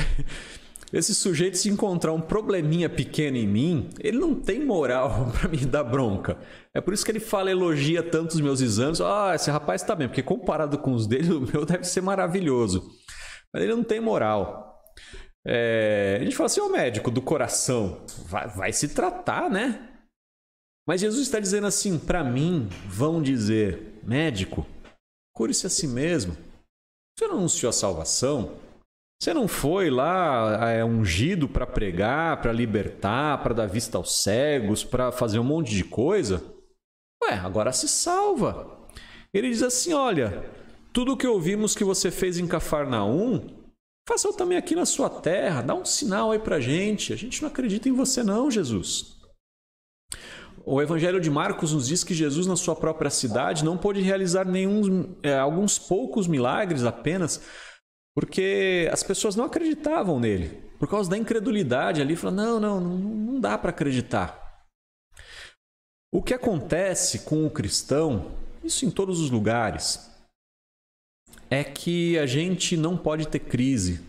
esse 0.92 1.14
sujeito 1.14 1.58
se 1.58 1.70
encontrar 1.70 2.14
um 2.14 2.22
probleminha 2.22 2.90
pequeno 2.90 3.38
em 3.38 3.48
mim, 3.48 3.90
ele 4.00 4.18
não 4.18 4.34
tem 4.34 4.66
moral 4.66 5.32
para 5.40 5.48
me 5.48 5.58
dar 5.58 5.84
bronca. 5.84 6.38
É 6.74 6.82
por 6.82 6.94
isso 6.94 7.06
que 7.06 7.12
ele 7.12 7.20
fala, 7.20 7.52
elogia 7.52 8.02
tanto 8.02 8.32
os 8.32 8.42
meus 8.42 8.62
exames. 8.62 9.00
Ah, 9.00 9.34
esse 9.36 9.52
rapaz 9.52 9.82
está 9.82 9.96
bem, 9.96 10.08
porque 10.08 10.24
comparado 10.24 10.78
com 10.78 10.94
os 10.94 11.06
dele, 11.06 11.32
o 11.34 11.42
meu 11.42 11.66
deve 11.66 11.84
ser 11.84 12.02
maravilhoso. 12.02 12.90
Mas 13.54 13.64
ele 13.64 13.76
não 13.76 13.84
tem 13.84 14.00
moral. 14.00 14.84
É, 15.46 16.18
a 16.20 16.24
gente 16.24 16.36
fala 16.36 16.48
assim, 16.48 16.62
ô 16.62 16.70
médico 16.70 17.10
do 17.12 17.22
coração, 17.22 18.04
vai, 18.26 18.48
vai 18.48 18.74
se 18.74 18.90
tratar, 18.90 19.50
né? 19.50 19.88
Mas 20.88 21.02
Jesus 21.02 21.22
está 21.22 21.40
dizendo 21.40 21.68
assim, 21.68 22.00
para 22.00 22.24
mim, 22.24 22.68
vão 22.88 23.22
dizer, 23.22 24.00
médico, 24.04 24.66
cure-se 25.36 25.68
a 25.68 25.70
si 25.70 25.88
mesmo. 25.88 26.36
Você 27.18 27.28
não 27.28 27.38
anunciou 27.38 27.70
a 27.70 27.74
salvação? 27.74 28.58
Você 29.22 29.34
não 29.34 29.50
foi 29.50 29.90
lá 29.90 30.72
é, 30.72 30.86
ungido 30.86 31.50
para 31.50 31.68
pregar, 31.68 32.42
para 32.42 32.54
libertar, 32.54 33.44
para 33.44 33.54
dar 33.54 33.66
vista 33.66 33.98
aos 33.98 34.24
cegos, 34.24 34.86
para 34.86 35.12
fazer 35.12 35.40
um 35.40 35.44
monte 35.44 35.76
de 35.76 35.84
coisa? 35.84 36.42
Ué, 37.24 37.34
agora 37.34 37.74
se 37.74 37.90
salva. 37.90 38.88
Ele 39.34 39.50
diz 39.50 39.62
assim: 39.62 39.94
olha, 39.94 40.50
tudo 40.94 41.18
que 41.18 41.28
ouvimos 41.28 41.76
que 41.76 41.84
você 41.84 42.10
fez 42.10 42.38
em 42.38 42.48
Cafarnaum, 42.48 43.46
faça 44.08 44.32
também 44.32 44.58
aqui 44.58 44.74
na 44.74 44.86
sua 44.86 45.10
terra, 45.10 45.62
dá 45.62 45.76
um 45.76 45.84
sinal 45.84 46.32
aí 46.32 46.40
para 46.40 46.62
gente. 46.62 47.12
A 47.12 47.18
gente 47.18 47.42
não 47.42 47.50
acredita 47.50 47.90
em 47.90 47.94
você, 47.94 48.24
não, 48.24 48.50
Jesus. 48.50 49.18
O 50.66 50.82
Evangelho 50.82 51.20
de 51.20 51.30
Marcos 51.30 51.74
nos 51.74 51.88
diz 51.88 52.06
que 52.06 52.14
Jesus, 52.14 52.48
na 52.48 52.56
sua 52.56 52.76
própria 52.76 53.10
cidade, 53.10 53.66
não 53.66 53.78
pôde 53.78 54.02
realizar 54.02 54.46
nenhum, 54.46 55.16
é, 55.22 55.38
alguns 55.38 55.78
poucos 55.78 56.28
milagres 56.28 56.84
apenas, 56.84 57.42
porque 58.20 58.90
as 58.92 59.02
pessoas 59.02 59.38
não 59.38 59.46
acreditavam 59.46 60.20
nele. 60.20 60.50
Por 60.78 60.90
causa 60.90 61.10
da 61.10 61.18
incredulidade 61.18 62.02
ali, 62.02 62.18
falaram: 62.18 62.60
não, 62.60 62.82
não, 62.82 62.98
não 62.98 63.40
dá 63.40 63.58
para 63.58 63.70
acreditar. 63.70 64.66
O 66.14 66.22
que 66.22 66.34
acontece 66.34 67.20
com 67.20 67.46
o 67.46 67.50
cristão, 67.50 68.32
isso 68.62 68.86
em 68.86 68.92
todos 68.92 69.22
os 69.22 69.30
lugares, 69.30 70.12
é 71.50 71.64
que 71.64 72.20
a 72.20 72.26
gente 72.26 72.76
não 72.76 72.98
pode 72.98 73.26
ter 73.26 73.40
crise, 73.40 74.02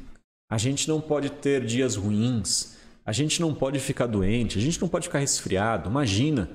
a 0.51 0.59
gente 0.59 0.89
não 0.89 1.01
pode 1.01 1.31
ter 1.31 1.65
dias 1.65 1.95
ruins, 1.95 2.79
a 3.07 3.13
gente 3.13 3.41
não 3.41 3.55
pode 3.55 3.79
ficar 3.79 4.07
doente, 4.07 4.59
a 4.59 4.61
gente 4.61 4.81
não 4.81 4.89
pode 4.89 5.07
ficar 5.07 5.21
resfriado. 5.21 5.89
Imagina, 5.89 6.51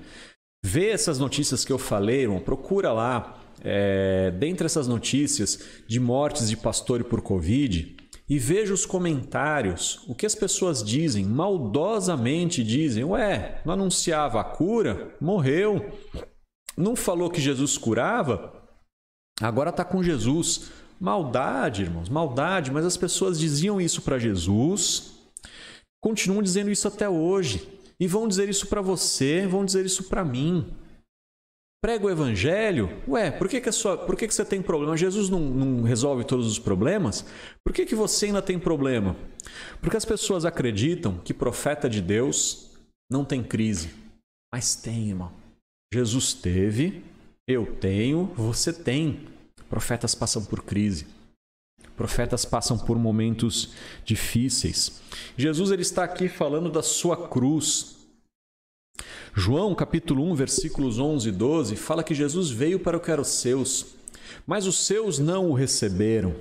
vê 0.62 0.90
essas 0.90 1.20
notícias 1.20 1.64
que 1.64 1.72
eu 1.72 1.78
falei, 1.78 2.24
irmão, 2.24 2.42
procura 2.42 2.92
lá 2.92 3.45
é, 3.68 4.30
dentre 4.30 4.68
essas 4.68 4.88
notícias 4.88 5.60
de 5.88 6.00
mortes 6.00 6.48
de 6.48 6.56
pastor 6.56 7.04
por 7.04 7.22
Covid 7.22 7.98
e 8.30 8.38
veja 8.38 8.74
os 8.74 8.86
comentários, 8.86 10.04
o 10.08 10.14
que 10.14 10.26
as 10.26 10.36
pessoas 10.36 10.84
dizem, 10.84 11.26
maldosamente 11.26 12.64
dizem: 12.64 13.04
Ué, 13.04 13.62
não 13.66 13.74
anunciava 13.74 14.40
a 14.40 14.44
cura? 14.44 15.16
Morreu. 15.20 15.92
Não 16.78 16.96
falou 16.96 17.30
que 17.30 17.42
Jesus 17.42 17.78
curava? 17.78 18.54
Agora 19.42 19.72
está 19.72 19.84
com 19.84 20.04
Jesus. 20.04 20.72
Maldade, 21.00 21.82
irmãos, 21.82 22.08
maldade, 22.08 22.72
mas 22.72 22.86
as 22.86 22.96
pessoas 22.96 23.40
diziam 23.40 23.82
isso 23.82 24.02
para 24.02 24.18
Jesus, 24.18 25.12
continuam 26.02 26.42
dizendo 26.42 26.72
isso 26.72 26.88
até 26.88 27.08
hoje, 27.10 27.68
e 28.00 28.08
vão 28.08 28.30
dizer 28.30 28.48
isso 28.48 28.68
para 28.68 28.82
você, 28.82 29.46
vão 29.46 29.66
dizer 29.66 29.86
isso 29.86 30.06
para 30.06 30.24
mim 30.24 30.74
prega 31.86 32.08
o 32.08 32.10
evangelho, 32.10 32.90
ué, 33.08 33.30
por 33.30 33.48
que, 33.48 33.62
que, 33.62 33.72
sua, 33.72 33.96
por 33.96 34.16
que, 34.16 34.28
que 34.28 34.34
você 34.34 34.44
tem 34.44 34.60
problema? 34.60 34.98
Jesus 34.98 35.30
não, 35.30 35.40
não, 35.40 35.84
resolve 35.84 36.24
todos 36.24 36.48
os 36.48 36.58
problemas? 36.58 37.24
Por 37.64 37.72
que, 37.72 37.86
que 37.86 37.94
você 37.94 38.26
ainda 38.26 38.42
tem 38.42 38.58
problema? 38.58 39.16
Porque 39.80 39.96
as 39.96 40.04
pessoas 40.04 40.46
acreditam 40.46 41.20
que 41.24 41.32
profeta 41.32 41.88
de 41.88 42.02
Deus 42.02 42.72
não 43.08 43.24
tem 43.24 43.44
crise. 43.44 43.92
Mas 44.52 44.76
tem, 44.76 45.10
irmão. 45.10 45.32
Jesus 45.94 46.34
teve, 46.34 47.04
eu 47.48 47.68
tenho, 47.68 48.34
você 48.36 48.74
tem. 48.74 49.28
Profetas 49.70 50.16
passam 50.16 50.44
por 50.44 50.64
crise. 50.64 51.06
Profetas 51.96 52.46
passam 52.46 52.80
por 52.80 52.98
momentos 52.98 53.76
difíceis. 54.04 55.04
Jesus 55.38 55.70
ele 55.70 55.84
está 55.84 56.04
aqui 56.04 56.28
falando 56.28 56.72
da 56.72 56.82
sua 56.82 57.28
cruz, 57.28 57.95
João, 59.34 59.76
capítulo 59.76 60.24
1, 60.32 60.36
versículos 60.36 60.98
11 60.98 61.30
e 61.30 61.32
12, 61.32 61.76
fala 61.76 62.04
que 62.04 62.16
Jesus 62.16 62.50
veio 62.50 62.80
para 62.80 62.98
o 62.98 63.00
que 63.00 63.12
eram 63.12 63.22
os 63.22 63.30
seus, 63.30 63.96
mas 64.48 64.66
os 64.66 64.86
seus 64.86 65.20
não 65.20 65.50
o 65.50 65.54
receberam. 65.54 66.36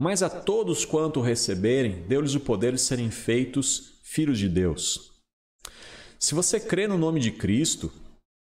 Mas 0.00 0.22
a 0.22 0.28
todos 0.28 0.84
quanto 0.84 1.20
o 1.20 1.22
receberem, 1.22 2.02
deu-lhes 2.06 2.34
o 2.34 2.40
poder 2.40 2.74
de 2.74 2.80
serem 2.80 3.10
feitos 3.10 3.94
filhos 4.02 4.38
de 4.38 4.48
Deus. 4.48 5.12
Se 6.18 6.34
você 6.34 6.58
crê 6.58 6.86
no 6.86 6.98
nome 6.98 7.20
de 7.20 7.30
Cristo, 7.30 7.92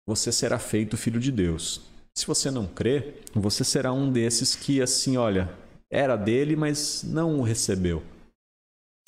você 0.06 0.32
será 0.32 0.58
feito 0.58 0.96
filho 0.96 1.20
de 1.20 1.30
Deus. 1.30 1.82
Se 2.16 2.26
você 2.26 2.50
não 2.50 2.66
crê, 2.66 3.14
você 3.32 3.62
será 3.62 3.92
um 3.92 4.10
desses 4.10 4.56
que, 4.56 4.82
assim, 4.82 5.16
olha, 5.16 5.48
era 5.90 6.16
dele, 6.16 6.56
mas 6.56 7.04
não 7.04 7.38
o 7.38 7.42
recebeu. 7.42 8.02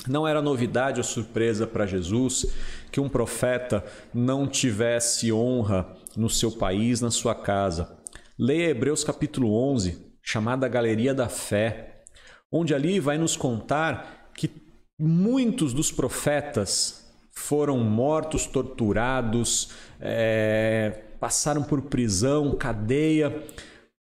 Não 0.08 0.26
era 0.26 0.42
novidade 0.42 0.98
ou 0.98 1.04
surpresa 1.04 1.66
para 1.66 1.86
Jesus 1.86 2.46
que 2.90 3.00
um 3.00 3.08
profeta 3.08 3.84
não 4.12 4.48
tivesse 4.48 5.32
honra 5.32 5.96
no 6.16 6.28
seu 6.28 6.50
país, 6.50 7.00
na 7.00 7.10
sua 7.10 7.34
casa. 7.34 7.96
Leia 8.38 8.70
Hebreus 8.70 9.04
capítulo 9.04 9.54
11, 9.54 10.04
chamada 10.20 10.68
Galeria 10.68 11.14
da 11.14 11.28
Fé, 11.28 12.02
onde 12.50 12.74
ali 12.74 12.98
vai 12.98 13.16
nos 13.16 13.36
contar 13.36 14.30
que 14.34 14.50
muitos 14.98 15.72
dos 15.72 15.92
profetas 15.92 17.02
foram 17.30 17.78
mortos, 17.78 18.46
torturados, 18.46 19.70
é, 20.00 21.02
passaram 21.20 21.62
por 21.62 21.82
prisão, 21.82 22.56
cadeia, 22.56 23.44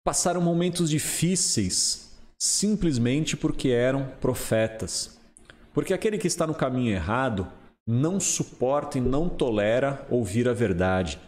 passaram 0.04 0.40
momentos 0.40 0.88
difíceis 0.88 2.16
simplesmente 2.38 3.36
porque 3.36 3.68
eram 3.68 4.06
profetas. 4.20 5.19
Porque 5.72 5.94
aquele 5.94 6.18
que 6.18 6.26
está 6.26 6.46
no 6.46 6.54
caminho 6.54 6.92
errado 6.92 7.46
não 7.86 8.20
suporta 8.20 8.98
e 8.98 9.00
não 9.00 9.28
tolera 9.28 10.06
ouvir 10.10 10.48
a 10.48 10.52
verdade. 10.52 11.18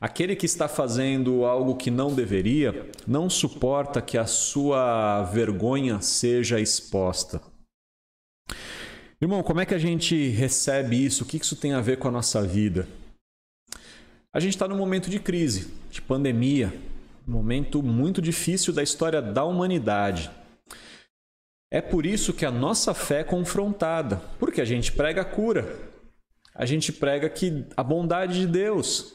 Aquele 0.00 0.36
que 0.36 0.46
está 0.46 0.68
fazendo 0.68 1.44
algo 1.44 1.76
que 1.76 1.90
não 1.90 2.14
deveria 2.14 2.90
não 3.06 3.30
suporta 3.30 4.02
que 4.02 4.18
a 4.18 4.26
sua 4.26 5.22
vergonha 5.24 6.00
seja 6.00 6.60
exposta. 6.60 7.40
Irmão, 9.20 9.42
como 9.42 9.60
é 9.60 9.66
que 9.66 9.74
a 9.74 9.78
gente 9.78 10.28
recebe 10.28 11.02
isso? 11.02 11.24
O 11.24 11.26
que 11.26 11.38
isso 11.38 11.56
tem 11.56 11.72
a 11.72 11.80
ver 11.80 11.98
com 11.98 12.08
a 12.08 12.10
nossa 12.10 12.42
vida? 12.42 12.86
A 14.32 14.40
gente 14.40 14.54
está 14.54 14.68
num 14.68 14.76
momento 14.76 15.08
de 15.08 15.18
crise, 15.18 15.72
de 15.90 16.02
pandemia, 16.02 16.74
um 17.26 17.32
momento 17.32 17.82
muito 17.82 18.20
difícil 18.20 18.72
da 18.72 18.82
história 18.82 19.22
da 19.22 19.44
humanidade. 19.44 20.30
É 21.74 21.80
por 21.80 22.06
isso 22.06 22.32
que 22.32 22.46
a 22.46 22.52
nossa 22.52 22.94
fé 22.94 23.22
é 23.22 23.24
confrontada, 23.24 24.22
porque 24.38 24.60
a 24.60 24.64
gente 24.64 24.92
prega 24.92 25.22
a 25.22 25.24
cura, 25.24 25.76
a 26.54 26.64
gente 26.64 26.92
prega 26.92 27.28
que 27.28 27.66
a 27.76 27.82
bondade 27.82 28.38
de 28.38 28.46
Deus, 28.46 29.12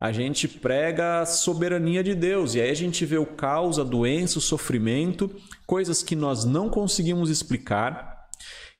a 0.00 0.12
gente 0.12 0.46
prega 0.46 1.22
a 1.22 1.26
soberania 1.26 2.04
de 2.04 2.14
Deus, 2.14 2.54
e 2.54 2.60
aí 2.60 2.70
a 2.70 2.74
gente 2.74 3.04
vê 3.04 3.18
o 3.18 3.26
caos, 3.26 3.76
a 3.80 3.82
doença, 3.82 4.38
o 4.38 4.40
sofrimento, 4.40 5.28
coisas 5.66 6.00
que 6.00 6.14
nós 6.14 6.44
não 6.44 6.70
conseguimos 6.70 7.28
explicar. 7.28 8.28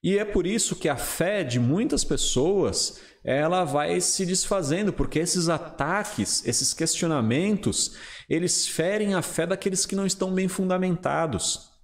E 0.05 0.17
é 0.17 0.25
por 0.25 0.47
isso 0.47 0.77
que 0.77 0.89
a 0.89 0.97
fé 0.97 1.43
de 1.43 1.59
muitas 1.59 2.05
pessoas 2.05 3.01
ela 3.25 3.65
vai 3.65 4.01
se 4.01 4.25
desfazendo, 4.25 4.93
porque 4.93 5.19
esses 5.19 5.49
ataques, 5.49 6.47
esses 6.47 6.73
questionamentos, 6.73 7.97
eles 8.31 8.69
ferem 8.69 9.15
a 9.15 9.21
fé 9.21 9.49
daqueles 9.49 9.85
que 9.85 9.97
não 9.97 10.07
estão 10.07 10.33
bem 10.33 10.47
fundamentados. 10.47 11.75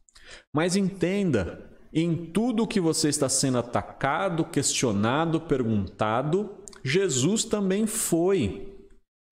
Mas 0.54 0.76
entenda, 0.76 1.70
em 1.92 2.14
tudo 2.14 2.66
que 2.66 2.80
você 2.80 3.08
está 3.08 3.28
sendo 3.28 3.58
atacado, 3.58 4.44
questionado, 4.44 5.40
perguntado, 5.40 6.58
Jesus 6.82 7.44
também 7.44 7.86
foi. 7.86 8.68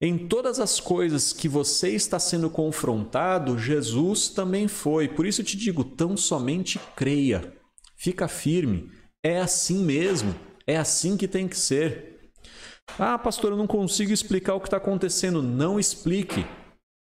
Em 0.02 0.16
todas 0.16 0.58
as 0.58 0.80
coisas 0.80 1.32
que 1.32 1.48
você 1.48 1.90
está 1.90 2.18
sendo 2.18 2.48
confrontado, 2.48 3.58
Jesus 3.58 4.28
também 4.28 4.66
foi. 4.66 5.08
Por 5.08 5.26
isso 5.26 5.42
eu 5.42 5.44
te 5.44 5.56
digo, 5.56 5.84
tão 5.84 6.16
somente 6.16 6.80
creia. 6.96 7.54
Fica 7.96 8.26
firme. 8.26 8.90
É 9.22 9.40
assim 9.40 9.84
mesmo. 9.84 10.34
É 10.66 10.76
assim 10.76 11.16
que 11.16 11.28
tem 11.28 11.46
que 11.46 11.56
ser. 11.56 12.30
Ah, 12.98 13.18
pastor, 13.18 13.52
eu 13.52 13.58
não 13.58 13.66
consigo 13.66 14.12
explicar 14.12 14.54
o 14.54 14.60
que 14.60 14.68
está 14.68 14.78
acontecendo. 14.78 15.42
Não 15.42 15.78
explique. 15.78 16.46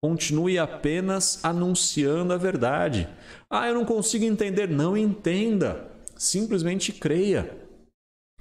Continue 0.04 0.60
apenas 0.60 1.40
anunciando 1.46 2.34
a 2.34 2.38
verdade. 2.38 3.08
Ah, 3.50 3.70
eu 3.70 3.74
não 3.74 3.86
consigo 3.86 4.26
entender. 4.26 4.68
Não 4.68 4.98
entenda. 4.98 5.94
Simplesmente 6.18 6.92
creia. 6.92 7.58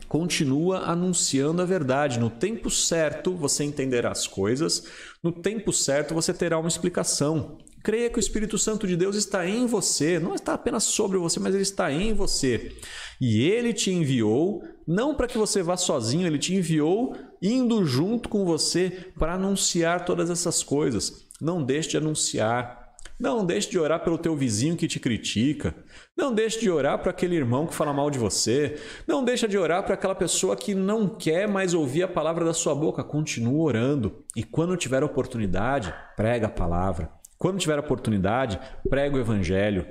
Continua 0.09 0.79
anunciando 0.81 1.63
a 1.63 1.65
verdade. 1.65 2.19
No 2.19 2.31
tempo 2.31 2.69
certo 2.69 3.37
você 3.37 3.63
entenderá 3.63 4.11
as 4.11 4.27
coisas, 4.27 4.89
no 5.23 5.31
tempo 5.31 5.73
certo 5.73 6.15
você 6.15 6.35
terá 6.35 6.59
uma 6.59 6.67
explicação. 6.67 7.59
Creia 7.85 8.11
que 8.11 8.19
o 8.19 8.21
Espírito 8.21 8.59
Santo 8.59 8.85
de 8.85 8.97
Deus 8.97 9.15
está 9.15 9.47
em 9.47 9.65
você, 9.65 10.19
não 10.19 10.35
está 10.35 10.55
apenas 10.55 10.83
sobre 10.83 11.17
você, 11.17 11.39
mas 11.39 11.55
ele 11.55 11.63
está 11.63 11.93
em 11.93 12.13
você. 12.13 12.77
E 13.21 13.41
ele 13.41 13.73
te 13.73 13.93
enviou 13.93 14.65
não 14.85 15.15
para 15.15 15.29
que 15.29 15.39
você 15.39 15.63
vá 15.63 15.77
sozinho, 15.77 16.27
ele 16.27 16.41
te 16.41 16.55
enviou 16.55 17.17
indo 17.41 17.85
junto 17.85 18.29
com 18.29 18.45
você 18.45 19.13
para 19.17 19.35
anunciar 19.35 20.05
todas 20.05 20.29
essas 20.29 20.65
coisas. 20.65 21.31
Não 21.43 21.61
deixe 21.61 21.89
de 21.89 21.97
anunciar. 21.97 22.95
Não 23.19 23.45
deixe 23.45 23.69
de 23.69 23.77
orar 23.77 24.05
pelo 24.05 24.17
teu 24.17 24.37
vizinho 24.37 24.77
que 24.77 24.87
te 24.87 25.01
critica. 25.01 25.75
Não 26.17 26.33
deixe 26.33 26.61
de 26.61 26.71
orar 26.71 27.01
para 27.01 27.11
aquele 27.11 27.35
irmão 27.35 27.67
que 27.67 27.75
fala 27.75 27.93
mal 27.93 28.13
de 28.13 28.19
você. 28.19 28.81
Não 29.09 29.25
deixe 29.25 29.49
de 29.49 29.59
orar 29.59 29.83
para 29.83 29.95
aquela 29.95 30.15
pessoa 30.15 30.55
que 30.55 30.73
não 30.73 31.09
quer 31.09 31.49
mais 31.49 31.75
ouvir 31.75 32.05
a 32.05 32.09
palavra 32.09 32.45
da 32.45 32.55
sua 32.55 32.77
boca. 32.77 33.03
Continua 33.03 33.61
orando. 33.61 34.25
E 34.37 34.45
quando 34.45 34.77
tiver 34.77 35.03
oportunidade, 35.03 35.93
prega 36.17 36.47
a 36.47 36.49
palavra. 36.51 37.11
Quando 37.37 37.59
tiver 37.59 37.79
oportunidade, 37.81 38.61
prega 38.89 39.17
o 39.17 39.21
evangelho. 39.21 39.85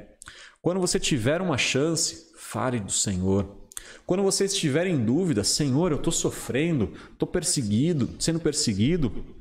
Quando 0.61 0.79
você 0.79 0.97
tiver 0.97 1.41
uma 1.41 1.57
chance, 1.57 2.31
fale 2.37 2.79
do 2.79 2.93
Senhor. 2.93 3.57
Quando 4.05 4.23
você 4.23 4.45
estiver 4.45 4.87
em 4.87 5.03
dúvida, 5.03 5.43
Senhor, 5.43 5.91
eu 5.91 5.97
estou 5.97 6.13
sofrendo, 6.13 6.93
estou 7.11 7.27
perseguido, 7.27 8.09
sendo 8.19 8.39
perseguido. 8.39 9.40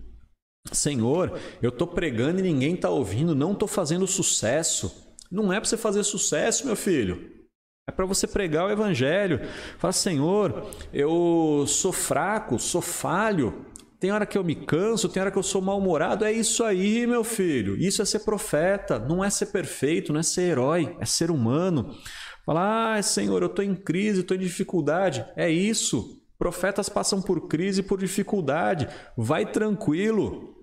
Senhor, 0.72 1.38
eu 1.62 1.70
estou 1.70 1.86
pregando 1.86 2.40
e 2.40 2.42
ninguém 2.42 2.74
está 2.74 2.90
ouvindo, 2.90 3.34
não 3.34 3.52
estou 3.52 3.68
fazendo 3.68 4.06
sucesso. 4.06 5.14
Não 5.30 5.52
é 5.52 5.60
para 5.60 5.68
você 5.68 5.76
fazer 5.76 6.02
sucesso, 6.04 6.66
meu 6.66 6.76
filho. 6.76 7.40
É 7.88 7.92
para 7.92 8.06
você 8.06 8.26
pregar 8.26 8.66
o 8.66 8.70
evangelho. 8.70 9.40
Fala, 9.78 9.92
Senhor, 9.92 10.70
eu 10.92 11.64
sou 11.66 11.92
fraco, 11.92 12.58
sou 12.58 12.80
falho. 12.80 13.66
Tem 13.98 14.12
hora 14.12 14.24
que 14.24 14.38
eu 14.38 14.44
me 14.44 14.54
canso, 14.54 15.08
tem 15.08 15.20
hora 15.20 15.30
que 15.30 15.38
eu 15.38 15.42
sou 15.42 15.60
mal-humorado. 15.60 16.24
É 16.24 16.32
isso 16.32 16.64
aí, 16.64 17.06
meu 17.06 17.24
filho. 17.24 17.76
Isso 17.76 18.00
é 18.00 18.04
ser 18.04 18.20
profeta. 18.20 18.98
Não 18.98 19.24
é 19.24 19.28
ser 19.28 19.46
perfeito, 19.46 20.12
não 20.12 20.20
é 20.20 20.22
ser 20.22 20.42
herói, 20.42 20.96
é 21.00 21.04
ser 21.04 21.30
humano. 21.30 21.94
Falar, 22.46 22.96
ah, 22.96 23.02
Senhor, 23.02 23.42
eu 23.42 23.48
estou 23.48 23.64
em 23.64 23.74
crise, 23.74 24.20
estou 24.20 24.36
em 24.36 24.40
dificuldade. 24.40 25.24
É 25.36 25.50
isso. 25.50 26.19
Profetas 26.40 26.88
passam 26.88 27.20
por 27.20 27.48
crise 27.48 27.82
por 27.82 28.00
dificuldade. 28.00 28.88
Vai 29.14 29.44
tranquilo. 29.44 30.54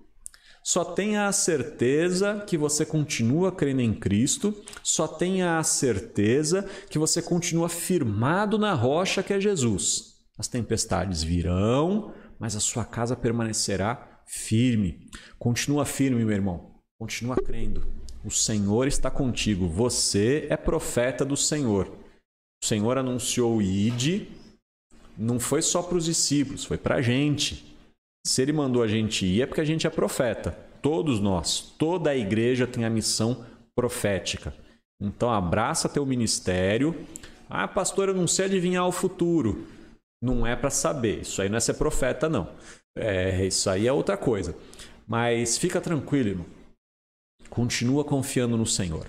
Só 0.63 0.84
tenha 0.84 1.28
a 1.28 1.32
certeza 1.32 2.43
que 2.47 2.57
você 2.57 2.84
continua 2.84 3.51
crendo 3.51 3.82
em 3.82 3.93
Cristo, 3.93 4.55
só 4.82 5.07
tenha 5.07 5.59
a 5.59 5.63
certeza 5.63 6.67
que 6.89 6.97
você 6.97 7.21
continua 7.21 7.69
firmado 7.69 8.57
na 8.57 8.73
rocha 8.73 9.21
que 9.21 9.32
é 9.32 9.39
Jesus. 9.39 10.15
As 10.36 10.47
tempestades 10.47 11.21
virão, 11.21 12.11
mas 12.39 12.55
a 12.55 12.59
sua 12.59 12.84
casa 12.84 13.15
permanecerá 13.15 14.23
firme. 14.25 15.07
Continua 15.38 15.86
firme, 15.86 16.25
meu 16.25 16.36
irmão. 16.36 16.71
Continua 16.97 17.36
crendo. 17.36 17.88
O 18.25 18.32
Senhor 18.32 18.88
está 18.88 19.11
contigo. 19.11 19.67
Você 19.67 20.47
é 20.49 20.57
profeta 20.57 21.23
do 21.23 21.38
Senhor. 21.38 21.88
O 22.63 22.65
Senhor 22.65 22.97
anunciou 22.97 23.57
o 23.57 23.61
ID, 23.61 24.28
não 25.18 25.39
foi 25.39 25.61
só 25.61 25.82
para 25.82 25.97
os 25.97 26.05
discípulos, 26.05 26.63
foi 26.63 26.78
para 26.78 26.95
a 26.95 27.01
gente. 27.01 27.76
Se 28.26 28.41
ele 28.41 28.53
mandou 28.53 28.84
a 28.84 28.88
gente 28.88 29.26
ir, 29.26 29.41
é 29.41 29.45
porque 29.45 29.61
a 29.61 29.65
gente 29.65 29.88
é 29.88 29.89
profeta. 29.89 30.51
Todos 30.82 31.20
nós, 31.20 31.74
toda 31.78 32.11
a 32.11 32.15
igreja 32.15 32.68
tem 32.68 32.86
a 32.86 32.89
missão 32.89 33.45
profética. 33.76 34.53
Então 35.01 35.32
abraça 35.32 35.89
teu 35.89 36.05
ministério. 36.05 36.95
Ah, 37.49 37.68
pastor, 37.68 38.09
eu 38.09 38.15
não 38.15 38.28
sei 38.28 38.45
adivinhar 38.45 38.88
o 38.88 38.91
futuro. 38.91 39.68
Não 40.22 40.45
é 40.45 40.55
para 40.55 40.70
saber. 40.70 41.22
Isso 41.22 41.41
aí 41.41 41.49
não 41.49 41.57
é 41.57 41.61
ser 41.61 41.76
profeta, 41.76 42.28
não. 42.28 42.49
É, 42.95 43.45
isso 43.45 43.70
aí 43.70 43.88
é 43.88 43.93
outra 43.93 44.18
coisa. 44.18 44.55
Mas 45.07 45.57
fica 45.57 45.80
tranquilo, 45.80 46.30
irmão. 46.30 46.45
Continua 47.49 48.03
confiando 48.03 48.57
no 48.57 48.65
Senhor. 48.65 49.07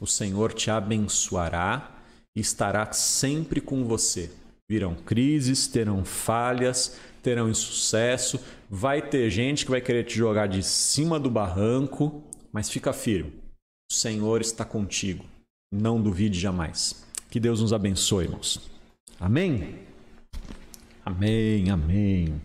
O 0.00 0.06
Senhor 0.06 0.52
te 0.52 0.70
abençoará 0.70 1.94
e 2.36 2.40
estará 2.40 2.90
sempre 2.92 3.60
com 3.60 3.84
você. 3.84 4.30
Virão 4.68 4.94
crises, 4.94 5.66
terão 5.66 6.04
falhas, 6.04 6.98
terão 7.22 7.48
insucesso, 7.48 8.40
vai 8.70 9.02
ter 9.02 9.30
gente 9.30 9.64
que 9.64 9.70
vai 9.70 9.80
querer 9.80 10.04
te 10.04 10.16
jogar 10.16 10.46
de 10.46 10.62
cima 10.62 11.18
do 11.18 11.30
barranco, 11.30 12.22
mas 12.52 12.70
fica 12.70 12.92
firme. 12.92 13.32
O 13.90 13.94
Senhor 13.94 14.40
está 14.40 14.64
contigo. 14.64 15.24
Não 15.72 16.00
duvide 16.00 16.38
jamais. 16.38 17.04
Que 17.30 17.40
Deus 17.40 17.60
nos 17.60 17.72
abençoe, 17.72 18.24
irmãos. 18.24 18.60
Amém? 19.18 19.80
Amém, 21.04 21.70
amém. 21.70 22.40